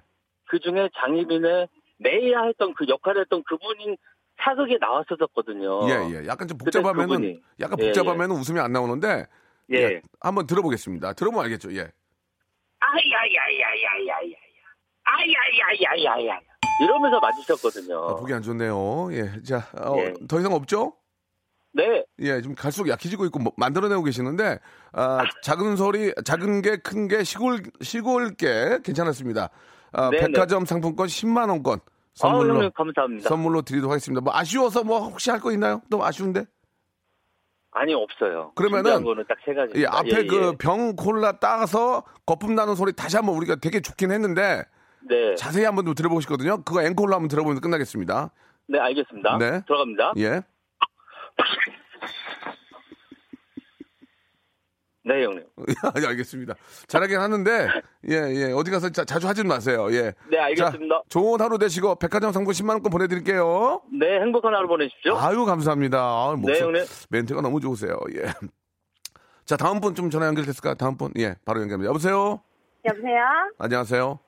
그 0.48 0.60
중에 0.60 0.90
장희빈의 1.00 1.68
메이야 1.98 2.44
했던 2.44 2.74
그 2.74 2.86
역할을 2.88 3.22
했던 3.22 3.44
그분이 3.44 3.98
사극에 4.44 4.78
나왔었거든요. 4.80 5.88
예, 5.90 6.16
예. 6.22 6.28
약간 6.28 6.48
좀 6.48 6.58
복잡하면은. 6.58 7.42
약간 7.60 7.80
예, 7.80 7.86
복잡하면은 7.86 8.36
웃음이 8.36 8.60
안 8.60 8.72
나오는데, 8.72 9.28
예. 9.72 10.02
한번 10.20 10.48
들어보겠습니다. 10.48 11.14
들어보면 11.14 11.46
알겠죠, 11.46 11.74
예. 11.76 11.90
아야야야야야야야. 12.80 14.36
아야야야야야. 15.04 16.40
이러면서 16.82 17.20
맞으셨거든요. 17.20 17.98
아, 18.10 18.16
보기 18.16 18.34
안 18.34 18.42
좋네요. 18.42 19.10
예. 19.14 19.42
자, 19.44 19.68
어, 19.80 19.96
예. 20.00 20.14
더 20.28 20.40
이상 20.40 20.54
없죠? 20.54 20.94
네. 21.76 22.04
예, 22.20 22.42
좀 22.42 22.54
갈수록 22.56 22.88
약해지고 22.90 23.26
있고 23.26 23.40
뭐 23.40 23.52
만들어내고 23.58 24.04
계시는데 24.04 24.60
아, 24.92 25.24
작은 25.44 25.76
소리, 25.76 26.14
작은 26.26 26.62
게 26.62 26.78
큰 26.78 27.08
게 27.08 27.24
시골 27.24 27.64
시골 27.82 28.36
게 28.36 28.80
괜찮았습니다. 28.84 29.50
아, 29.94 30.10
네네. 30.10 30.28
백화점 30.28 30.66
상품권 30.66 31.08
10만 31.08 31.50
원권 31.50 31.80
아, 31.80 31.90
선물로 32.16 32.56
형님 32.56 32.72
감사합니다. 32.76 33.30
선물로 33.30 33.62
드리도록 33.64 33.92
하겠습니다. 33.92 34.22
뭐 34.22 34.34
아쉬워서 34.36 34.84
뭐 34.84 35.00
혹시 35.00 35.30
할 35.32 35.40
거 35.40 35.52
있나요? 35.52 35.82
또 35.90 36.04
아쉬운데? 36.04 36.46
아니 37.72 37.94
없어요. 37.94 38.52
그러면은 38.56 38.84
준비한 38.92 39.04
거는 39.04 39.26
딱세 39.28 39.54
가지. 39.56 39.74
예, 39.82 39.86
앞에 39.88 40.28
그병 40.28 40.96
콜라 40.96 41.40
따서 41.40 42.04
거품 42.26 42.54
나는 42.54 42.76
소리 42.76 42.94
다시 42.94 43.16
한번 43.16 43.36
우리가 43.36 43.56
되게 43.56 43.80
좋긴 43.82 44.12
했는데 44.12 44.64
네. 45.10 45.34
자세히 45.36 45.66
한번 45.66 45.86
좀 45.86 45.96
싶거든요. 46.22 46.62
그거 46.64 46.84
앵콜로 46.84 47.14
한번 47.16 47.28
들어보면 47.30 47.62
끝나겠습니다. 47.62 48.30
네, 48.68 48.80
알겠습니다. 48.80 49.38
네. 49.40 49.62
들어갑니다. 49.66 50.14
예. 50.18 50.42
네, 55.06 55.24
형님. 55.26 55.44
예, 56.02 56.08
알겠습니다. 56.08 56.54
잘하긴 56.88 57.20
하는데, 57.20 57.68
예, 58.10 58.14
예. 58.16 58.52
어디 58.54 58.72
가서 58.72 58.90
자, 58.90 59.04
주 59.20 59.28
하진 59.28 59.48
마세요. 59.48 59.88
예. 59.92 60.14
네, 60.32 60.40
알겠습니다. 60.40 60.96
자, 60.96 61.02
좋은 61.10 61.42
하루 61.42 61.58
되시고, 61.58 61.96
백화점 61.96 62.32
상품 62.32 62.54
10만원권 62.54 62.90
보내드릴게요. 62.92 63.82
네, 64.00 64.22
행복한 64.22 64.54
하루 64.56 64.68
보내십시오. 64.68 65.18
아유, 65.18 65.44
감사합니다. 65.46 65.98
아, 66.00 66.36
목소, 66.38 66.54
네, 66.54 66.60
형님. 66.62 66.84
멘트가 67.10 67.42
너무 67.42 67.60
좋으세요. 67.60 67.98
예. 68.16 68.24
자, 69.46 69.58
다음 69.58 69.82
분 69.82 69.94
좀 69.94 70.10
전화 70.10 70.28
연결됐을까? 70.28 70.76
다음 70.76 70.96
분. 70.98 71.12
예, 71.18 71.36
바로 71.44 71.60
연결합니다. 71.62 71.90
여보세요? 71.90 72.42
여보세요? 72.86 73.22
안녕하세요. 73.60 74.20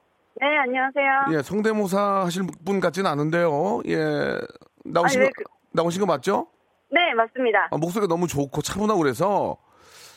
네, 0.41 0.47
안녕하세요. 0.57 1.37
예, 1.37 1.41
성대모사 1.41 2.25
하실 2.25 2.43
분 2.65 2.81
같지는 2.81 3.09
않은데요. 3.09 3.81
예. 3.87 4.37
나오신 4.83 5.21
아니, 5.21 5.29
거, 5.29 5.29
왜 5.29 5.29
그- 5.37 5.43
나오신 5.71 6.01
거 6.01 6.05
맞죠? 6.05 6.47
네, 6.91 7.13
맞습니다. 7.13 7.69
아, 7.71 7.77
목소리가 7.77 8.07
너무 8.07 8.27
좋고 8.27 8.61
차분하고 8.61 8.99
그래서. 8.99 9.57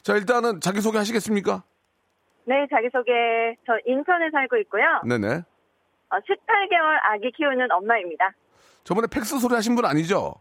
자, 0.02 0.14
일단은 0.14 0.60
자기소개 0.60 0.98
하시겠습니까? 0.98 1.62
네, 2.44 2.66
자기소개. 2.70 3.12
저 3.66 3.72
인천에 3.86 4.30
살고 4.32 4.56
있고요. 4.58 4.84
네네. 5.06 5.26
어, 6.10 6.16
18개월 6.16 6.98
아기 7.12 7.30
키우는 7.32 7.70
엄마입니다. 7.70 8.32
저번에 8.84 9.06
팩스 9.10 9.38
소리 9.38 9.54
하신 9.54 9.74
분 9.74 9.84
아니죠? 9.84 10.34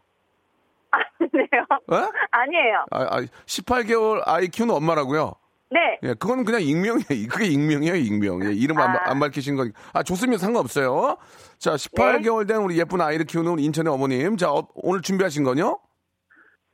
아니에요. 1.20 1.65
예? 1.91 2.12
아니에요. 2.32 2.86
아, 2.91 3.02
아, 3.17 3.22
18개월 3.46 4.22
아이 4.26 4.48
키우는 4.48 4.74
엄마라고요? 4.74 5.34
네. 5.70 6.00
예, 6.04 6.13
그건 6.13 6.46
그냥 6.46 6.62
익명이에요. 6.62 7.04
그게 7.30 7.48
익명이에요, 7.48 7.96
익명. 7.96 8.41
예, 8.46 8.54
이름 8.54 8.78
안, 8.80 8.96
아. 8.96 9.02
안 9.12 9.20
밝히신 9.20 9.58
거. 9.58 9.65
아, 9.91 10.02
좋습니다. 10.02 10.39
상관없어요. 10.39 11.17
자, 11.58 11.72
18개월 11.72 12.48
된 12.48 12.58
우리 12.58 12.80
예쁜 12.80 13.02
아이를 13.02 13.26
키우는 13.26 13.60
인천의 13.60 13.91
어머님. 13.91 14.38
자, 14.38 14.50
어, 14.50 14.65
오늘 14.76 15.02
준비하신 15.02 15.43
거요? 15.43 15.78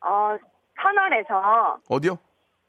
어, 0.05 0.37
터널에서, 0.79 1.79
어디요? 1.89 2.19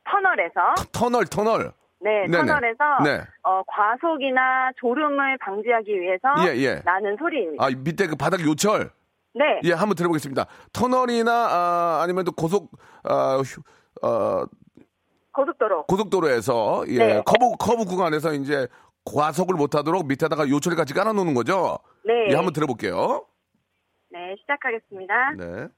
터널에서, 0.05 0.75
터널, 0.93 1.25
터널. 1.27 1.73
네, 2.01 2.27
네네. 2.27 2.47
터널에서, 2.47 2.85
네. 3.05 3.21
어, 3.43 3.63
과속이나 3.67 4.71
졸음을 4.77 5.39
방지하기 5.39 6.01
위해서 6.01 6.29
예, 6.47 6.57
예. 6.59 6.83
나는 6.85 7.17
소리입니다. 7.19 7.65
아, 7.65 7.71
밑에 7.71 8.07
그 8.07 8.17
바닥 8.17 8.41
요철. 8.41 8.91
네. 9.35 9.61
예, 9.65 9.73
한번 9.73 9.97
들어보겠습니다. 9.97 10.47
터널이나, 10.73 11.33
아, 11.33 12.01
아니면 12.03 12.25
또 12.25 12.33
고속, 12.33 12.71
아, 13.05 13.39
휴, 13.39 13.63
어, 14.07 14.45
고속도로. 15.33 15.87
고속도로에서, 15.87 16.85
예, 16.89 16.99
네. 16.99 17.23
커브, 17.25 17.57
커브 17.59 17.85
구간에서 17.87 18.35
이제 18.35 18.69
과속을 19.05 19.57
못하도록 19.57 20.07
밑에다가 20.07 20.49
요철 20.49 20.77
같이 20.77 20.95
깔아놓는 20.95 21.35
거죠? 21.35 21.79
네. 22.05 22.29
예, 22.31 22.35
한번 22.35 22.53
들어볼게요. 22.53 23.27
네, 24.11 24.37
시작하겠습니다. 24.41 25.33
네. 25.39 25.69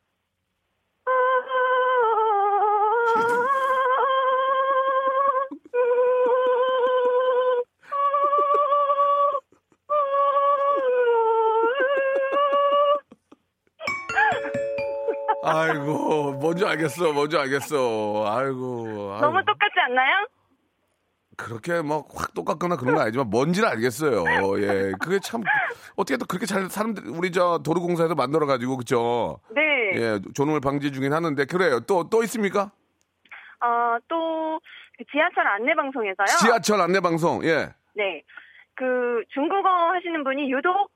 아이고, 15.50 16.32
뭔지 16.34 16.64
알겠어, 16.64 17.12
뭔지 17.12 17.36
알겠어. 17.36 17.76
아이고. 18.26 19.12
아이고. 19.12 19.18
너무 19.20 19.44
똑같지 19.44 19.74
않나요? 19.88 20.26
그렇게 21.36 21.82
뭐확 21.82 22.32
똑같거나 22.34 22.76
그런 22.76 22.94
건 22.94 23.02
아니지만 23.04 23.28
뭔지는 23.28 23.68
알겠어요. 23.68 24.24
예. 24.62 24.92
그게 24.98 25.18
참 25.20 25.42
어떻게 25.94 26.16
또 26.16 26.24
그렇게 26.24 26.46
잘 26.46 26.68
사람들 26.70 27.08
우리 27.08 27.30
저 27.30 27.60
도로공사에서 27.62 28.14
만들어 28.14 28.46
가지고 28.46 28.78
그죠? 28.78 29.38
네. 29.54 29.60
예. 29.96 30.18
존엄을 30.34 30.60
방지 30.62 30.90
중긴 30.92 31.12
하는데 31.12 31.44
그래요. 31.44 31.80
또 31.80 32.04
또 32.08 32.22
있습니까? 32.22 32.70
어, 33.60 33.98
또그 34.08 35.04
지하철 35.12 35.46
안내 35.46 35.74
방송에서요. 35.74 36.26
지하철 36.40 36.80
안내 36.80 37.00
방송. 37.00 37.44
예. 37.44 37.68
네. 37.94 38.22
그 38.74 39.22
중국어 39.34 39.68
하시는 39.92 40.24
분이 40.24 40.50
유독 40.50 40.90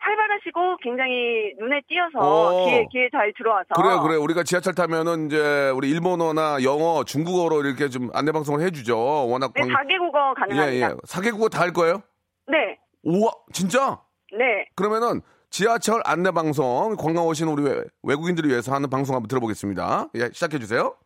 활발하시고 0.00 0.78
굉장히 0.82 1.52
눈에 1.58 1.80
띄어서 1.86 2.18
오. 2.62 2.66
귀에 2.66 2.86
귀에 2.90 3.08
잘 3.12 3.32
들어와서 3.36 3.68
그래요, 3.74 4.00
그래요. 4.00 4.20
우리가 4.22 4.42
지하철 4.42 4.74
타면은 4.74 5.26
이제 5.26 5.70
우리 5.74 5.90
일본어나 5.90 6.56
영어, 6.64 7.04
중국어로 7.04 7.64
이렇게 7.64 7.88
좀 7.88 8.10
안내 8.14 8.32
방송을 8.32 8.60
해주죠. 8.62 8.96
워낙 9.28 9.52
네, 9.54 9.60
방- 9.60 9.68
다개국어 9.70 10.18
예, 10.30 10.34
가능합니다. 10.40 10.90
예. 10.90 10.94
사개국어 11.04 11.48
다 11.48 11.60
할 11.60 11.72
거예요? 11.74 12.02
네. 12.48 12.78
우와, 13.02 13.30
진짜? 13.52 14.00
네. 14.32 14.66
그러면은 14.74 15.20
지하철 15.50 16.00
안내 16.06 16.30
방송 16.30 16.96
관광 16.96 17.26
오신 17.26 17.48
우리 17.48 17.62
외- 17.64 17.84
외국인들을 18.02 18.48
위해서 18.48 18.72
하는 18.74 18.88
방송 18.88 19.14
한번 19.14 19.28
들어보겠습니다. 19.28 20.08
예, 20.14 20.30
시작해 20.32 20.58
주세요. 20.58 20.96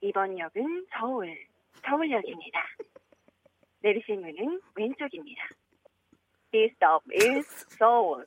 이번 0.00 0.38
역은 0.38 0.86
서울 0.98 1.36
서울역입니다. 1.84 2.58
내리실 3.82 4.16
문은 4.16 4.60
왼쪽입니다. 4.76 5.42
비 6.50 6.64
stop 6.76 7.02
is 7.14 7.46
soul. 7.80 8.24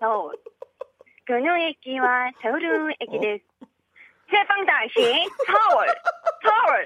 soul. 0.00 0.32
근우의끼와 1.26 2.30
서울의끼를 2.42 3.40
세방 4.30 4.66
다시 4.66 5.26
서울. 5.46 5.86
서울. 6.42 6.84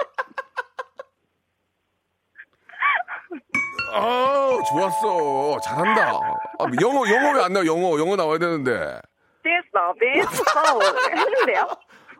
아, 3.94 4.58
좋았어. 4.70 5.60
잘한다. 5.60 6.10
아, 6.10 6.64
영어 6.80 7.06
영어 7.08 7.32
왜 7.38 7.44
안 7.44 7.52
나와? 7.52 7.66
영어 7.66 7.98
영어 7.98 8.16
나와야 8.16 8.38
되는데. 8.38 9.00
This 9.42 9.66
love 9.74 10.00
is 10.16 10.42
soul 10.50 10.82
했는데요. 11.10 11.68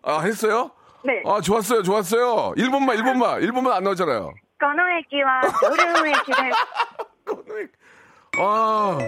아 0.03 0.21
했어요? 0.21 0.71
네. 1.05 1.23
아 1.25 1.41
좋았어요, 1.41 1.83
좋았어요. 1.83 2.53
일본말 2.57 2.97
일본말 2.99 3.43
일본말 3.43 3.73
안 3.73 3.85
나오잖아요. 3.85 4.33
건어의 4.59 5.03
끼와 5.09 5.41
노르의 5.63 6.13
끼를 6.25 6.53
아, 8.39 8.99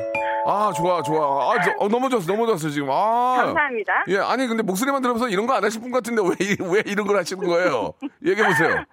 아, 0.47 0.73
좋아, 0.77 1.01
좋아. 1.03 1.53
아, 1.55 1.61
저, 1.63 1.73
어, 1.79 1.89
너무 1.89 2.11
좋았어, 2.11 2.27
너무 2.31 2.47
좋았어, 2.47 2.69
지금. 2.69 2.91
아. 2.91 3.37
감사합니다. 3.39 4.05
예, 4.09 4.19
아니, 4.19 4.47
근데 4.47 4.63
목소리만 4.63 5.01
들으면서 5.01 5.29
이런 5.29 5.47
거 5.47 5.55
안 5.55 5.65
하실 5.65 5.81
분 5.81 5.91
같은데 5.91 6.21
왜, 6.23 6.31
이- 6.45 6.57
왜 6.61 6.83
이런 6.85 7.07
걸 7.07 7.17
하시는 7.17 7.43
거예요? 7.47 7.95
얘기해보세요. 8.25 8.85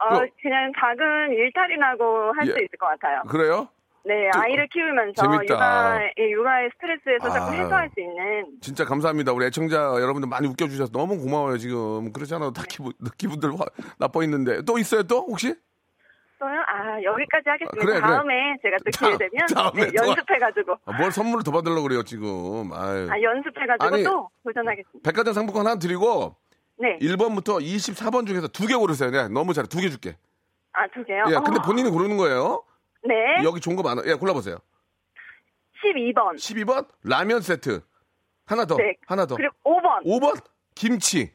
어, 0.00 0.08
그냥 0.42 0.72
작은 0.78 1.32
일탈이라고 1.32 2.32
할수 2.36 2.50
예. 2.52 2.64
있을 2.64 2.68
것 2.78 2.86
같아요. 2.86 3.22
그래요? 3.28 3.68
네, 4.04 4.30
또- 4.32 4.40
아이를 4.40 4.68
키우면서 4.72 5.22
재밌다. 5.22 5.54
육아, 5.54 6.00
예, 6.18 6.30
육아의 6.32 6.70
스트레스에서 6.74 7.30
자꾸 7.30 7.52
아유. 7.52 7.62
해소할 7.62 7.90
수 7.94 8.00
있는. 8.00 8.46
진짜 8.60 8.84
감사합니다. 8.84 9.32
우리 9.32 9.46
애청자 9.46 9.76
여러분들 9.76 10.28
많이 10.28 10.46
웃겨주셔서 10.48 10.92
너무 10.92 11.18
고마워요, 11.18 11.56
지금. 11.58 12.12
그렇지 12.12 12.34
않아도 12.34 12.52
다 12.52 12.62
기분, 12.68 12.92
기분들 13.16 13.52
화, 13.58 13.64
나빠 13.98 14.22
있는데. 14.24 14.62
또 14.62 14.78
있어요, 14.78 15.02
또? 15.04 15.20
혹시? 15.28 15.54
또요? 16.38 16.52
아, 16.66 17.02
여기까지 17.02 17.44
하겠습니다. 17.48 17.82
아, 17.82 17.84
그래, 17.84 18.00
그래. 18.00 18.00
다음에 18.00 18.34
제가 18.62 18.76
또 18.84 18.90
다- 18.90 19.06
기회 19.06 19.18
되면 19.18 19.46
다음에 19.54 19.84
네, 19.86 19.92
또- 19.96 20.06
연습해가지고. 20.08 20.76
아, 20.84 20.92
뭘 20.98 21.10
선물을 21.12 21.42
더 21.44 21.50
받으려고 21.52 21.82
그래요, 21.82 22.02
지금. 22.04 22.72
아유. 22.72 23.08
아, 23.10 23.20
연습해가지고 23.20 23.84
아니, 23.84 24.04
또 24.04 24.30
도전하겠습니다. 24.44 25.10
백화점 25.10 25.32
상품권 25.34 25.66
하나 25.66 25.78
드리고, 25.78 26.36
네. 26.78 26.96
1번부터 27.00 27.60
24번 27.60 28.26
중에서 28.26 28.48
두 28.48 28.66
개 28.66 28.74
고르세요. 28.76 29.10
네, 29.10 29.28
너무 29.28 29.52
잘해. 29.52 29.68
두 29.68 29.80
개 29.80 29.88
줄게. 29.88 30.16
아, 30.72 30.86
두 30.94 31.04
개요? 31.04 31.24
예, 31.28 31.34
근데 31.34 31.58
어, 31.58 31.62
본인이 31.64 31.90
고르는 31.90 32.16
거예요. 32.16 32.62
네. 33.04 33.14
여기 33.44 33.60
좋은 33.60 33.74
거 33.74 33.82
많아. 33.82 34.02
예, 34.06 34.14
골라보세요. 34.14 34.58
12번. 35.82 36.34
12번, 36.36 36.86
라면 37.04 37.40
세트. 37.40 37.80
하나 38.46 38.64
더. 38.64 38.76
네. 38.76 38.96
하나 39.06 39.26
더. 39.26 39.36
그리고 39.36 39.54
5번. 39.64 40.04
5번, 40.04 40.40
김치. 40.74 41.32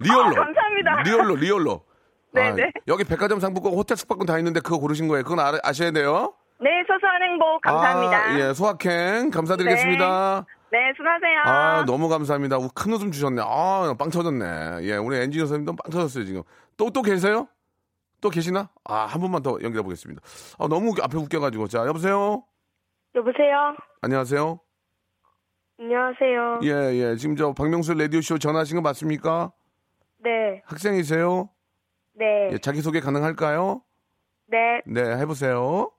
real로. 0.00 0.30
아, 0.30 0.44
감사합니다. 0.44 1.02
real로, 1.02 1.34
real로. 1.36 1.84
네, 2.32 2.48
아, 2.48 2.54
네. 2.54 2.70
여기 2.86 3.04
백화점 3.04 3.40
상품권, 3.40 3.72
호텔 3.72 3.96
숙박권 3.96 4.26
다 4.26 4.38
있는데 4.38 4.60
그거 4.60 4.78
고르신 4.78 5.08
거예요. 5.08 5.24
그건 5.24 5.40
아, 5.40 5.58
아셔야 5.62 5.90
돼요. 5.90 6.34
네, 6.60 6.70
소소한 6.86 7.22
행복 7.22 7.62
감사합니다. 7.62 8.16
아, 8.16 8.38
예, 8.40 8.52
소확행 8.54 9.30
감사드리겠습니다. 9.30 10.46
네, 10.70 10.78
수고하세요. 10.96 11.40
아, 11.44 11.84
너무 11.86 12.08
감사합니다. 12.08 12.58
우, 12.58 12.68
큰 12.74 12.92
웃음 12.92 13.10
주셨네. 13.10 13.42
아, 13.44 13.94
빵 13.98 14.10
터졌네. 14.10 14.80
예, 14.82 14.96
우리 14.96 15.16
엔지니어 15.18 15.46
선생님도 15.46 15.76
빵 15.76 15.90
터졌어요, 15.90 16.24
지금. 16.24 16.42
또, 16.76 16.90
또 16.90 17.00
계세요? 17.02 17.48
또 18.20 18.28
계시나? 18.28 18.68
아, 18.84 19.06
한 19.06 19.20
분만 19.20 19.42
더 19.42 19.52
연결해 19.62 19.82
보겠습니다. 19.82 20.20
아, 20.58 20.68
너무 20.68 20.92
앞에 21.00 21.16
웃겨가지고. 21.16 21.68
자, 21.68 21.86
여보세요? 21.86 22.42
여보세요? 23.14 23.76
안녕하세요? 24.02 24.60
안녕하세요. 25.80 26.60
예, 26.64 26.68
예. 26.96 27.16
지금 27.16 27.36
저 27.36 27.52
박명수 27.52 27.94
라디오쇼 27.94 28.38
전화하신 28.38 28.76
거 28.76 28.82
맞습니까? 28.82 29.52
네, 30.18 30.62
학생이세요? 30.66 31.48
네, 32.18 32.50
예, 32.52 32.58
자기소개 32.58 33.00
가능할까요? 33.00 33.80
네. 34.46 34.82
네, 34.86 35.00
해보세요. 35.18 35.92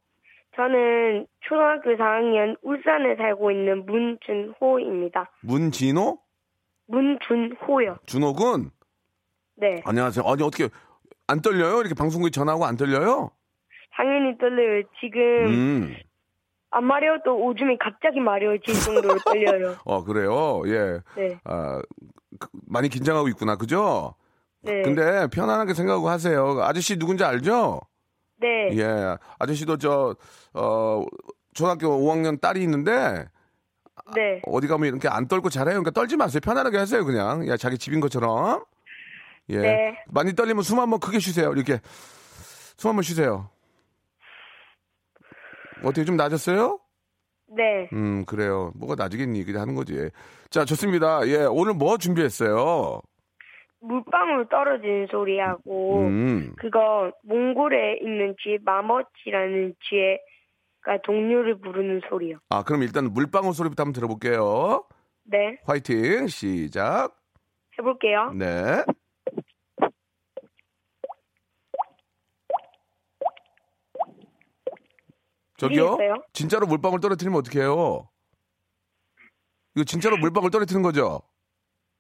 저는 0.56 1.28
초등학교 1.42 1.92
4학년 1.92 2.58
울산에 2.62 3.16
살고 3.16 3.52
있는 3.52 3.86
문준호입니다. 3.86 5.32
문진호? 5.42 6.20
문준호요. 6.88 8.00
준호군? 8.06 8.72
네, 9.56 9.82
안녕하세요. 9.86 10.26
아니, 10.26 10.44
어떻게, 10.44 10.68
안 11.28 11.42
떨려요? 11.42 11.80
이렇게 11.80 11.94
방송국에 11.94 12.32
전화하고 12.32 12.66
안 12.66 12.76
떨려요? 12.76 13.32
당연히 13.94 14.38
떨려요. 14.38 14.84
지금 15.00 15.22
음. 15.48 15.96
안 16.72 16.84
마려워도 16.84 17.34
오줌이 17.46 17.78
갑자기 17.78 18.20
마려워질 18.20 18.74
정도로 18.74 19.20
떨려요. 19.20 19.76
어, 19.86 20.04
그래요? 20.04 20.64
예. 20.66 21.00
네. 21.16 21.40
아, 21.46 21.82
그, 22.40 22.50
많이 22.68 22.90
긴장하고 22.90 23.30
있구나. 23.30 23.56
그죠? 23.56 24.16
네. 24.62 24.82
근데 24.84 25.28
편안하게 25.28 25.74
생각하고 25.74 26.10
하세요. 26.10 26.62
아저씨 26.62 26.98
누군지 26.98 27.24
알죠? 27.24 27.82
네. 28.40 28.78
예. 28.78 29.18
아저씨도 29.38 29.78
저, 29.78 30.16
어, 30.54 31.06
초등학교 31.54 31.88
5학년 31.88 32.40
딸이 32.40 32.62
있는데 32.64 33.26
네. 34.16 34.42
어디 34.46 34.68
가면 34.68 34.88
이렇게 34.88 35.08
안 35.08 35.28
떨고 35.28 35.50
잘해요. 35.50 35.74
그러니까 35.74 35.92
떨지 35.92 36.18
마세요. 36.18 36.40
편안하게 36.44 36.78
하세요. 36.78 37.06
그냥. 37.06 37.48
야, 37.48 37.58
자기 37.58 37.78
집인 37.78 38.00
것처럼. 38.00 38.64
예. 39.50 39.58
네. 39.58 39.98
많이 40.08 40.34
떨리면 40.36 40.64
숨 40.64 40.80
한번 40.80 41.00
크게 41.00 41.20
쉬세요. 41.20 41.52
이렇게. 41.52 41.80
숨 42.78 42.90
한번 42.90 43.04
쉬세요. 43.04 43.50
어떻게 45.84 46.06
좀 46.06 46.18
나아졌어요? 46.18 46.80
네. 47.56 47.90
음, 47.94 48.26
그래요. 48.26 48.72
뭐가 48.76 48.96
나지겠니? 48.96 49.44
그냥 49.44 49.62
하는 49.62 49.76
거지. 49.76 50.10
자, 50.50 50.66
좋습니다. 50.66 51.28
예, 51.28 51.46
오늘 51.46 51.74
뭐 51.74 51.98
준비했어요? 51.98 53.02
물방울 53.82 54.50
떨어지는 54.50 55.08
소리하고 55.10 56.00
음, 56.00 56.54
그거 56.58 57.12
몽골에 57.24 58.00
있는 58.02 58.36
쥐 58.42 58.58
마멋이라는 58.64 59.76
쥐가 59.82 61.02
동료를 61.04 61.60
부르는 61.60 62.02
소리요. 62.10 62.38
아, 62.50 62.64
그럼 62.64 62.84
일단 62.84 63.12
물방울 63.14 63.54
소리부터 63.54 63.84
한번 63.84 63.94
들어볼게요. 63.94 64.86
네. 65.24 65.60
화이팅. 65.66 66.28
시작. 66.28 67.16
해볼게요. 67.78 68.32
네. 68.34 68.84
저기요? 75.58 75.84
있어요? 75.94 76.24
진짜로 76.34 76.66
물방울 76.68 77.00
떨어뜨리면 77.02 77.40
어떡해요? 77.40 78.08
이거 79.76 79.84
진짜로 79.86 80.18
물방울 80.18 80.52
떨어뜨리는 80.52 80.82
거죠? 80.82 81.22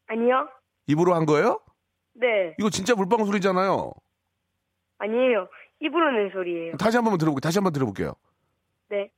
아니요. 0.07 0.47
입으로 0.87 1.13
한 1.13 1.25
거예요? 1.25 1.59
네. 2.19 2.55
이거 2.59 2.69
진짜 2.69 2.95
물방울 2.95 3.25
소리잖아요. 3.27 3.91
아니에요. 4.99 5.47
입으로 5.79 6.11
낸 6.11 6.29
소리예요. 6.31 6.75
다시 6.77 6.97
한 6.97 7.05
번 7.05 7.17
들어볼게요. 7.17 7.39
다시 7.39 7.57
한 7.59 7.63
번 7.63 7.71
들어볼게요. 7.73 8.13
네. 8.89 9.09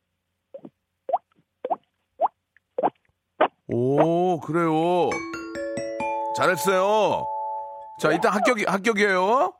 오, 3.67 4.39
그래요. 4.41 5.09
잘했어요. 6.35 7.25
자, 7.99 8.11
일단 8.11 8.33
합격이, 8.33 8.65
합격이에요. 8.65 9.53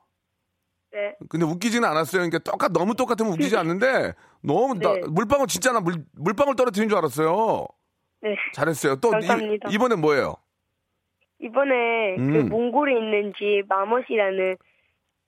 네. 0.93 1.15
근데 1.29 1.45
웃기지는 1.45 1.87
않았어요. 1.87 2.19
그러니까 2.19 2.39
똑같, 2.39 2.71
너무 2.71 2.95
똑같으면 2.95 3.31
웃기지 3.33 3.55
않는데, 3.57 4.13
너무, 4.43 4.75
나- 4.75 4.93
네. 4.93 5.01
물방울 5.07 5.47
진짜 5.47 5.71
나 5.71 5.79
물, 5.79 6.03
물방울 6.13 6.55
떨어뜨린 6.55 6.89
줄 6.89 6.97
알았어요. 6.97 7.65
네. 8.21 8.35
잘했어요. 8.53 8.97
또, 8.97 9.09
감사합니다. 9.11 9.69
이, 9.71 9.77
번엔 9.77 10.01
뭐예요? 10.01 10.35
이번에 11.41 12.15
그 12.17 12.21
음. 12.21 12.49
몽골에 12.49 12.93
있는 12.93 13.33
쥐 13.37 13.63
마멋이라는 13.67 14.57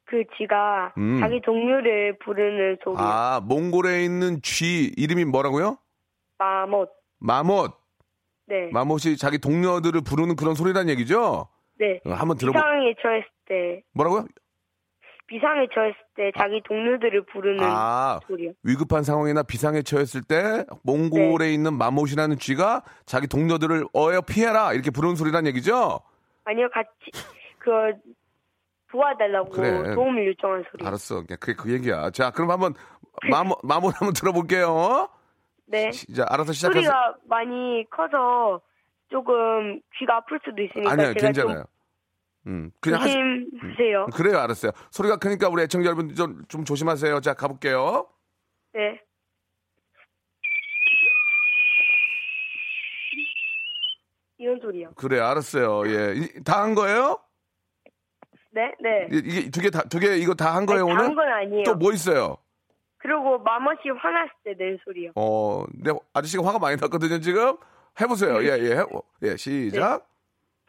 그 0.05 0.23
쥐가 0.37 0.93
음. 0.97 1.19
자기 1.19 1.41
동료를 1.41 2.17
부르는 2.19 2.77
소리. 2.83 2.95
아, 2.99 3.41
몽골에 3.43 4.03
있는 4.03 4.41
쥐, 4.41 4.91
이름이 4.95 5.25
뭐라고요? 5.25 5.77
마멋. 6.37 6.91
마못. 7.19 7.71
네. 8.45 8.69
마못이 8.71 9.17
자기 9.17 9.39
동료들을 9.39 10.01
부르는 10.01 10.35
그런 10.35 10.53
소리란 10.53 10.89
얘기죠? 10.89 11.47
네. 11.79 11.99
어, 12.05 12.11
한번 12.11 12.37
들어보, 12.37 12.53
비상에 12.53 12.93
처했을 13.01 13.27
때, 13.47 13.83
뭐라고요? 13.93 14.25
비상에 15.27 15.67
처했을 15.73 15.95
때 16.15 16.31
자기 16.37 16.61
동료들을 16.67 17.25
부르는 17.25 17.63
아, 17.63 18.19
소리요. 18.27 18.51
위급한 18.63 19.03
상황이나 19.03 19.43
비상에 19.43 19.81
처했을 19.81 20.21
때 20.21 20.65
몽골에 20.83 21.45
네. 21.45 21.53
있는 21.53 21.73
마못이라는 21.77 22.37
쥐가 22.37 22.83
자기 23.05 23.27
동료들을 23.27 23.85
어여 23.95 24.21
피해라 24.21 24.73
이렇게 24.73 24.91
부르는 24.91 25.15
소리란 25.15 25.47
얘기죠? 25.47 25.99
아니요, 26.45 26.69
같이 26.71 26.89
그 27.59 27.69
도와달라고 28.91 29.49
그래. 29.49 29.95
도움을 29.95 30.27
요청한 30.27 30.63
소리. 30.69 30.85
알았어. 30.85 31.23
그게 31.39 31.53
그 31.55 31.71
얘기야. 31.71 32.11
자, 32.11 32.29
그럼 32.31 32.51
한번 32.51 32.73
마못 33.31 33.59
마못 33.63 33.93
한번 33.99 34.13
들어볼게요. 34.13 35.07
네. 35.65 35.89
자, 36.15 36.25
알아서 36.29 36.51
시작하세요. 36.53 36.81
소리가 36.83 37.15
많이 37.27 37.85
커서 37.89 38.61
조금 39.09 39.79
귀가 39.97 40.17
아플 40.17 40.39
수도 40.43 40.61
있으니까 40.61 40.91
아니요, 40.91 41.13
제가 41.13 41.19
괜찮아요. 41.27 41.63
음, 42.47 42.71
그냥 42.81 43.01
하시, 43.01 43.13
조심하세요. 43.13 44.05
그래요, 44.13 44.37
알았어요. 44.39 44.71
소리가 44.91 45.17
크니까 45.17 45.47
우리 45.49 45.63
애청자 45.63 45.87
여러분 45.87 46.13
좀, 46.13 46.43
좀 46.47 46.65
조심하세요. 46.65 47.21
자, 47.21 47.33
가볼게요. 47.33 48.07
네. 48.73 48.99
이런 54.37 54.59
소리요. 54.59 54.91
그래, 54.95 55.19
알았어요. 55.19 55.87
예, 55.89 56.15
다 56.43 56.63
한 56.63 56.75
거예요? 56.75 57.19
네, 58.51 58.71
네. 58.81 59.07
이- 59.11 59.17
이게 59.25 59.49
두 59.49 59.61
개 59.61 59.69
다, 59.69 59.81
두 59.83 59.99
개 59.99 60.15
이거 60.17 60.33
다 60.35 60.53
한 60.55 60.65
거예요, 60.65 60.85
오늘? 60.85 60.97
다한 60.97 61.15
건 61.15 61.27
아니에요. 61.27 61.63
또 61.63 61.75
뭐 61.75 61.91
있어요? 61.93 62.37
그리고 62.97 63.37
마멋이 63.39 63.89
화났을 63.99 64.31
때 64.43 64.53
낸 64.55 64.77
소리요. 64.83 65.11
어, 65.15 65.65
네, 65.73 65.91
아저씨가 66.13 66.45
화가 66.45 66.59
많이 66.59 66.75
났거든요, 66.81 67.19
지금. 67.19 67.57
해보세요. 67.99 68.41
예, 68.43 68.57
예, 68.59 68.77
해- 68.77 68.85
예, 69.23 69.37
시작. 69.37 70.07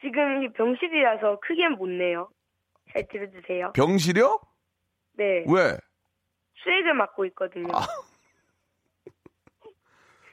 지금 0.05 0.45
이 0.45 0.53
병실이라서 0.53 1.41
크게 1.41 1.69
못 1.71 1.89
내요. 1.89 2.29
잘 2.93 3.07
들어주세요. 3.11 3.73
병실이요? 3.73 4.39
네. 5.15 5.45
왜? 5.49 5.79
수액을 6.63 6.95
맡고 6.95 7.25
있거든요. 7.27 7.69
아. 7.75 7.87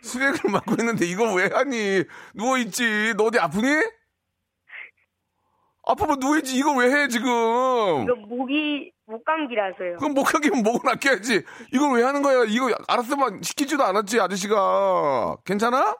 수액을 0.04 0.50
맡고 0.52 0.76
있는데 0.80 1.06
이걸 1.06 1.36
왜 1.38 1.50
하니? 1.54 2.04
누워 2.34 2.58
있지. 2.58 3.14
너 3.16 3.26
어디 3.26 3.40
아프니? 3.40 3.68
아프면 5.88 6.20
누워 6.20 6.38
있지. 6.38 6.58
이걸 6.58 6.78
왜 6.78 6.92
해, 6.94 7.08
지금? 7.08 7.28
이거 8.04 8.16
목이 8.28 8.92
목감기라서요. 9.06 9.98
그럼 9.98 10.14
목하기면 10.14 10.64
목을 10.64 10.90
아껴야지. 10.90 11.44
이걸 11.74 11.98
왜 11.98 12.04
하는 12.04 12.22
거야? 12.22 12.44
이거 12.48 12.70
알았으면 12.88 13.42
시키지도 13.42 13.84
않았지, 13.84 14.20
아저씨가. 14.20 15.38
괜찮아? 15.46 15.96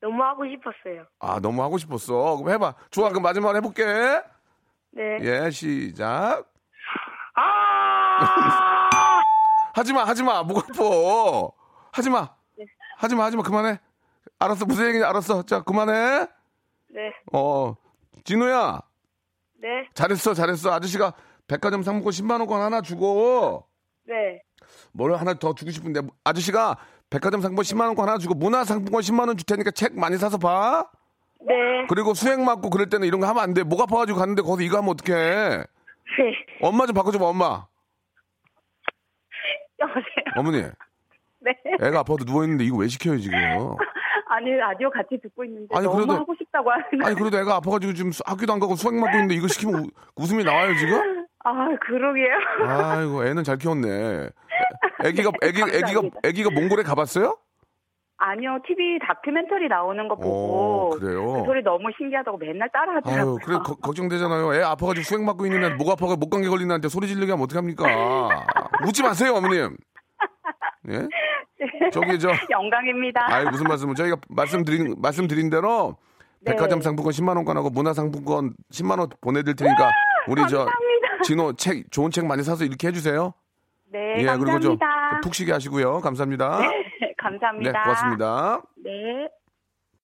너무 0.00 0.22
하고 0.22 0.44
싶었어요. 0.48 1.06
아, 1.18 1.40
너무 1.40 1.62
하고 1.62 1.78
싶었어. 1.78 2.36
그럼 2.36 2.50
해봐. 2.54 2.74
좋아, 2.90 3.08
그럼 3.10 3.22
마지막으로 3.22 3.56
해볼게. 3.58 3.84
네. 4.92 5.18
예, 5.20 5.50
시작. 5.50 6.50
아! 7.34 8.90
하지마, 9.74 10.04
하지마. 10.04 10.42
목 10.42 10.58
아파. 10.58 11.52
하지마. 11.92 12.28
하지마, 12.96 13.24
하지마. 13.24 13.42
그만해. 13.42 13.78
알았어. 14.38 14.64
무슨 14.64 14.86
얘기인지 14.86 15.04
알았어. 15.04 15.42
자, 15.42 15.62
그만해. 15.62 16.26
네. 16.88 17.12
어, 17.32 17.74
진우야. 18.24 18.80
네. 19.58 19.68
잘했어, 19.94 20.34
잘했어. 20.34 20.72
아저씨가 20.72 21.12
백화점 21.46 21.82
상품권 21.82 22.10
10만원권 22.12 22.58
하나 22.58 22.80
주고, 22.80 23.66
네. 24.06 24.42
뭘 24.92 25.14
하나 25.14 25.34
더 25.34 25.54
주고 25.54 25.70
싶은데, 25.70 26.00
아저씨가 26.24 26.78
백화점 27.10 27.40
상품권 27.40 27.64
10만 27.64 27.86
원권 27.86 28.08
하나 28.08 28.18
주고, 28.18 28.34
문화 28.34 28.64
상품권 28.64 29.02
10만 29.02 29.26
원 29.26 29.36
줄 29.36 29.44
테니까 29.44 29.72
책 29.72 29.98
많이 29.98 30.16
사서 30.16 30.38
봐. 30.38 30.88
네. 31.40 31.54
그리고 31.88 32.14
수행 32.14 32.44
맞고 32.44 32.70
그럴 32.70 32.88
때는 32.88 33.06
이런 33.08 33.20
거 33.20 33.26
하면 33.26 33.42
안 33.42 33.52
돼. 33.54 33.62
목 33.64 33.80
아파가지고 33.80 34.18
갔는데 34.18 34.42
거기서 34.42 34.62
이거 34.62 34.78
하면 34.78 34.90
어떡해. 34.90 35.14
네. 35.18 35.64
엄마 36.62 36.86
좀 36.86 36.94
바꿔줘봐, 36.94 37.24
엄마. 37.24 37.66
여보세요. 39.80 40.04
어머니. 40.36 40.62
네. 41.40 41.52
애가 41.82 42.00
아파도 42.00 42.24
누워있는데 42.24 42.64
이거 42.64 42.76
왜 42.76 42.86
시켜요, 42.88 43.18
지금? 43.18 43.34
아니 44.28 44.50
라디오 44.52 44.90
같이 44.90 45.18
듣고 45.20 45.42
있는데 45.44 45.74
아니, 45.74 45.84
너무 45.86 45.96
그래도- 45.96 46.14
하고 46.14 46.34
싶다고 46.38 46.70
하는 46.70 46.84
아니, 47.02 47.16
그래도 47.16 47.38
애가 47.38 47.56
아파가지고 47.56 47.94
지금 47.94 48.12
학교도 48.24 48.52
안 48.52 48.60
가고 48.60 48.76
수행 48.76 49.00
맞고 49.00 49.16
있는데 49.16 49.34
이거 49.34 49.48
시키면 49.48 49.80
우- 49.82 49.90
웃음이 50.16 50.44
나와요, 50.44 50.76
지금? 50.76 51.26
아 51.42 51.68
그러게요. 51.80 52.28
아이고, 52.68 53.24
애는 53.26 53.42
잘 53.42 53.56
키웠네. 53.56 54.28
애기가, 55.04 55.30
애기, 55.42 55.62
애기가. 55.62 56.00
애기가 56.24 56.50
몽골에 56.50 56.82
가봤어요? 56.82 57.36
아니요 58.22 58.58
TV 58.66 58.98
다큐멘터리 59.06 59.66
나오는 59.68 60.06
거 60.06 60.14
보고 60.14 60.88
오, 60.88 60.90
그래요? 60.90 61.32
그 61.32 61.44
소리 61.46 61.62
너무 61.62 61.88
신기하다고 61.96 62.36
맨날 62.36 62.68
따라하더라고요. 62.70 63.32
아유, 63.32 63.38
그래, 63.42 63.56
거- 63.64 63.76
걱정되잖아요. 63.76 64.54
애 64.56 64.62
아파가지고 64.62 65.04
수행 65.04 65.24
맞고 65.24 65.46
있는 65.46 65.64
애, 65.64 65.68
목 65.70 65.88
아파가 65.90 66.16
목감기 66.16 66.46
걸린 66.48 66.70
애한테 66.70 66.88
소리 66.90 67.06
지르게 67.08 67.32
하면 67.32 67.44
어떡합니까? 67.44 67.86
웃지 68.86 69.02
마세요, 69.02 69.32
어머님. 69.36 69.74
예? 70.90 71.08
저기, 71.92 72.18
저, 72.18 72.30
영광입니다. 72.50 73.20
아이, 73.32 73.44
무슨 73.46 73.64
말씀을, 73.64 73.94
저희가 73.94 74.16
말씀드린, 74.28 74.96
말씀드린 74.98 75.48
대로, 75.48 75.96
네. 76.42 76.52
백화점 76.52 76.80
상품권 76.82 77.12
10만 77.12 77.36
원권하고 77.36 77.70
문화 77.70 77.92
상품권 77.94 78.54
10만 78.70 78.98
원 78.98 79.08
보내드릴 79.22 79.56
테니까, 79.56 79.90
우리 80.28 80.40
저, 80.42 80.64
감사합니다. 80.64 81.22
진호 81.24 81.52
책, 81.54 81.90
좋은 81.90 82.10
책 82.10 82.26
많이 82.26 82.42
사서 82.42 82.64
이렇게 82.64 82.88
해주세요. 82.88 83.32
네, 83.92 84.16
예, 84.18 84.24
그리고 84.24 84.60
좀, 84.60 84.78
감사합니다. 84.78 85.20
푹 85.22 85.34
쉬게 85.34 85.52
하시고요. 85.52 86.00
감사합니다. 86.00 86.58
감사합니다. 87.18 87.72
네, 87.72 87.78
고맙습니다. 87.82 88.62
네. 88.84 89.28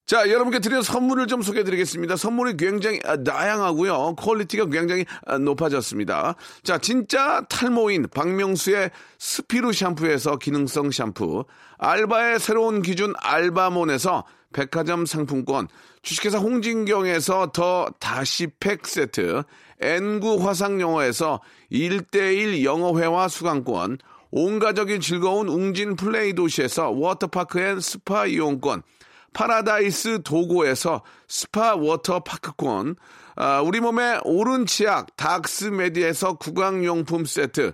자, 0.06 0.30
여러분께 0.30 0.60
드리는 0.60 0.82
선물을 0.82 1.26
좀 1.26 1.42
소개해 1.42 1.64
드리겠습니다. 1.64 2.14
선물이 2.14 2.56
굉장히 2.56 3.00
아, 3.04 3.16
다양하고요. 3.16 4.14
quality가 4.14 4.66
굉장히 4.66 5.04
아, 5.26 5.36
높아졌습니다. 5.38 6.36
자, 6.62 6.78
진짜 6.78 7.42
탈모인 7.48 8.06
박명수의 8.14 8.90
스피루 9.18 9.72
샴푸에서 9.72 10.36
기능성 10.36 10.92
샴푸, 10.92 11.44
알바의 11.78 12.38
새로운 12.38 12.82
기준 12.82 13.14
알바몬에서 13.20 14.24
백화점 14.52 15.06
상품권, 15.06 15.66
주식회사 16.06 16.38
홍진경에서 16.38 17.50
더 17.52 17.90
다시 17.98 18.46
팩 18.60 18.86
세트, 18.86 19.42
엔구 19.80 20.36
화상영어에서 20.46 21.40
1대1 21.72 22.62
영어회화 22.62 23.26
수강권, 23.26 23.98
온 24.30 24.48
가족이 24.48 25.00
즐거운 25.00 25.48
웅진 25.48 25.96
플레이 25.96 26.32
도시에서 26.32 26.90
워터파크 26.90 27.58
and 27.58 27.80
스파 27.80 28.26
이용권, 28.26 28.84
파라다이스 29.32 30.22
도고에서 30.22 31.02
스파 31.26 31.74
워터파크권, 31.74 32.94
아, 33.34 33.60
우리 33.62 33.80
몸에 33.80 34.20
옳은 34.22 34.64
치약 34.64 35.16
닥스메디에서 35.16 36.34
구강용품 36.34 37.24
세트, 37.24 37.72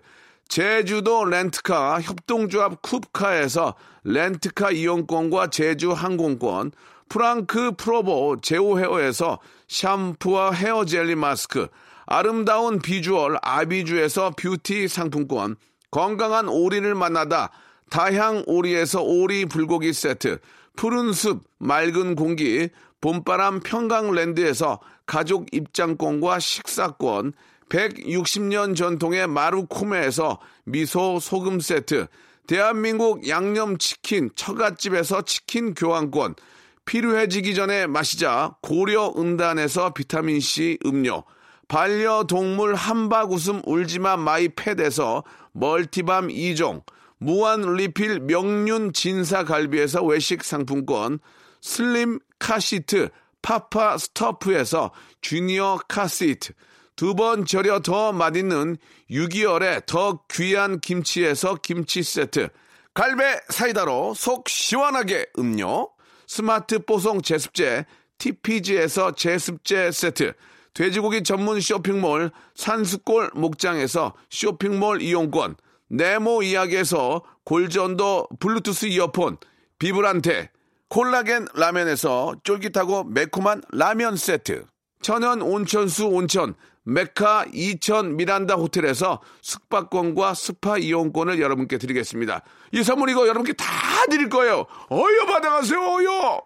제주도 0.49 1.27
렌트카 1.27 2.01
협동조합 2.01 2.81
쿱카에서 2.81 3.75
렌트카 4.05 4.71
이용권과 4.71 5.49
제주 5.49 5.93
항공권, 5.93 6.73
프랑크 7.13 7.73
프로보 7.77 8.39
제오 8.41 8.79
헤어에서 8.79 9.39
샴푸와 9.69 10.53
헤어 10.53 10.87
젤리 10.87 11.15
마스크, 11.15 11.69
아름다운 12.07 12.79
비주얼 12.79 13.37
아비주에서 13.43 14.31
뷰티 14.31 14.89
상품권, 14.89 15.57
건강한 15.91 16.49
오리를 16.49 16.95
만나다 16.95 17.51
다향 17.91 18.45
오리에서 18.47 19.03
오리 19.03 19.45
불고기 19.45 19.93
세트, 19.93 20.39
푸른 20.75 21.13
숲, 21.13 21.45
맑은 21.59 22.15
공기, 22.15 22.71
봄바람 23.03 23.61
평강랜드에서 23.61 24.81
가족 25.05 25.55
입장권과 25.55 26.39
식사권, 26.39 27.35
160년 27.69 28.75
전통의 28.75 29.27
마루코메에서 29.27 30.41
미소 30.65 31.21
소금 31.21 31.61
세트, 31.61 32.07
대한민국 32.47 33.29
양념치킨 33.29 34.31
처갓집에서 34.35 35.23
치킨 35.23 35.75
교환권, 35.75 36.37
필요해지기 36.85 37.55
전에 37.55 37.87
마시자. 37.87 38.57
고려 38.61 39.13
은단에서 39.17 39.93
비타민C 39.95 40.79
음료, 40.87 41.25
반려동물 41.69 42.75
함박웃음 42.75 43.63
울지마 43.65 44.17
마이 44.17 44.49
팻에서 44.49 45.25
multi 45.53 45.95
balm 45.95 46.29
2종, 46.29 46.83
무한 47.19 47.75
리필 47.75 48.21
명륜 48.21 48.93
진사 48.93 49.45
갈비에서 49.45 50.03
외식 50.03 50.45
상품권, 50.45 51.19
슬림 51.61 52.19
카시트 52.39 53.09
파파 53.41 53.97
스토프에서 53.97 54.91
주니어 55.21 55.81
카시트, 55.89 56.53
두 56.97 57.15
번 57.15 57.47
절여 57.47 57.81
더 57.81 58.13
맛있는 58.13 58.77
6개월의 59.11 59.87
더 59.87 60.21
귀한 60.31 60.81
김치에서 60.81 61.57
김치 61.63 62.03
세트, 62.03 62.49
갈배 62.95 63.41
사이다로 63.49 64.15
속 64.15 64.49
시원하게 64.49 65.27
음료, 65.39 65.89
스마트 66.35 66.79
뽀송 66.79 67.21
제습제 67.21 67.85
TPG에서 68.17 69.13
제습제 69.13 69.91
세트, 69.93 70.33
돼지고기 70.73 71.25
전문 71.25 71.61
쇼핑몰 71.61 72.31
산수골 72.55 73.33
목장에서 73.35 74.15
쇼핑몰 74.31 75.03
이용권, 75.03 75.57
네모 75.91 76.43
이야기에서 76.43 77.23
골전도 77.45 78.29
블루투스 78.41 78.87
이어폰, 78.87 79.37
비브란테, 79.79 80.49
콜라겐 80.89 81.49
라면에서 81.53 82.37
쫄깃하고 82.45 83.05
매콤한 83.05 83.65
라면 83.71 84.17
세트, 84.17 84.65
천연 85.03 85.43
온천수 85.43 86.07
온천, 86.07 86.55
메카 86.85 87.47
이천 87.53 88.17
미란다 88.17 88.55
호텔에서 88.55 89.21
숙박권과 89.41 90.35
스파 90.35 90.79
이용권을 90.79 91.41
여러분께 91.41 91.79
드리겠습니다. 91.79 92.43
이 92.73 92.83
선물 92.83 93.11
이거 93.11 93.27
여러분께 93.27 93.53
다 93.53 93.67
드릴 94.11 94.29
거예요. 94.29 94.67
어여 94.91 95.27
받아가세요, 95.27 95.81
어여! 95.81 96.43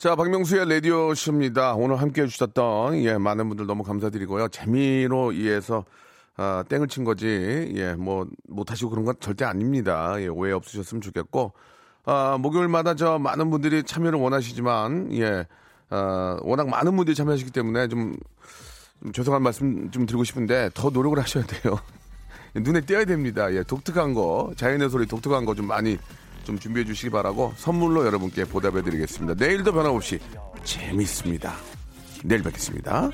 자, 0.00 0.16
박명수의 0.16 0.66
라디오 0.66 1.14
쇼입니다. 1.14 1.74
오늘 1.74 2.00
함께 2.00 2.22
해주셨던, 2.22 3.02
예, 3.04 3.18
많은 3.18 3.48
분들 3.50 3.66
너무 3.66 3.82
감사드리고요. 3.82 4.48
재미로 4.48 5.30
이해해서, 5.30 5.84
아, 6.38 6.64
땡을 6.70 6.88
친 6.88 7.04
거지, 7.04 7.70
예, 7.76 7.92
뭐, 7.96 8.26
못하시고 8.48 8.88
그런 8.88 9.04
건 9.04 9.14
절대 9.20 9.44
아닙니다. 9.44 10.14
예, 10.20 10.28
오해 10.28 10.52
없으셨으면 10.52 11.02
좋겠고, 11.02 11.52
아, 12.06 12.38
목요일마다 12.40 12.94
저 12.94 13.18
많은 13.18 13.50
분들이 13.50 13.82
참여를 13.82 14.18
원하시지만, 14.18 15.12
예, 15.18 15.46
아, 15.90 16.38
워낙 16.44 16.70
많은 16.70 16.96
분들이 16.96 17.14
참여하시기 17.14 17.50
때문에 17.50 17.88
좀, 17.88 18.16
좀 19.02 19.12
죄송한 19.12 19.42
말씀 19.42 19.90
좀 19.90 20.06
드리고 20.06 20.24
싶은데, 20.24 20.70
더 20.72 20.88
노력을 20.88 21.18
하셔야 21.18 21.44
돼요. 21.44 21.78
눈에 22.56 22.80
띄어야 22.80 23.04
됩니다. 23.04 23.52
예, 23.52 23.62
독특한 23.64 24.14
거, 24.14 24.50
자연의 24.56 24.88
소리 24.88 25.04
독특한 25.04 25.44
거 25.44 25.52
좀 25.54 25.66
많이 25.66 25.98
좀 26.44 26.58
준비해 26.58 26.84
주시기 26.84 27.10
바라고 27.10 27.52
선물로 27.56 28.04
여러분께 28.06 28.44
보답해 28.44 28.82
드리겠습니다. 28.82 29.34
내일도 29.44 29.72
변함없이 29.72 30.18
재미있습니다. 30.64 31.54
내일 32.24 32.42
뵙겠습니다. 32.42 33.10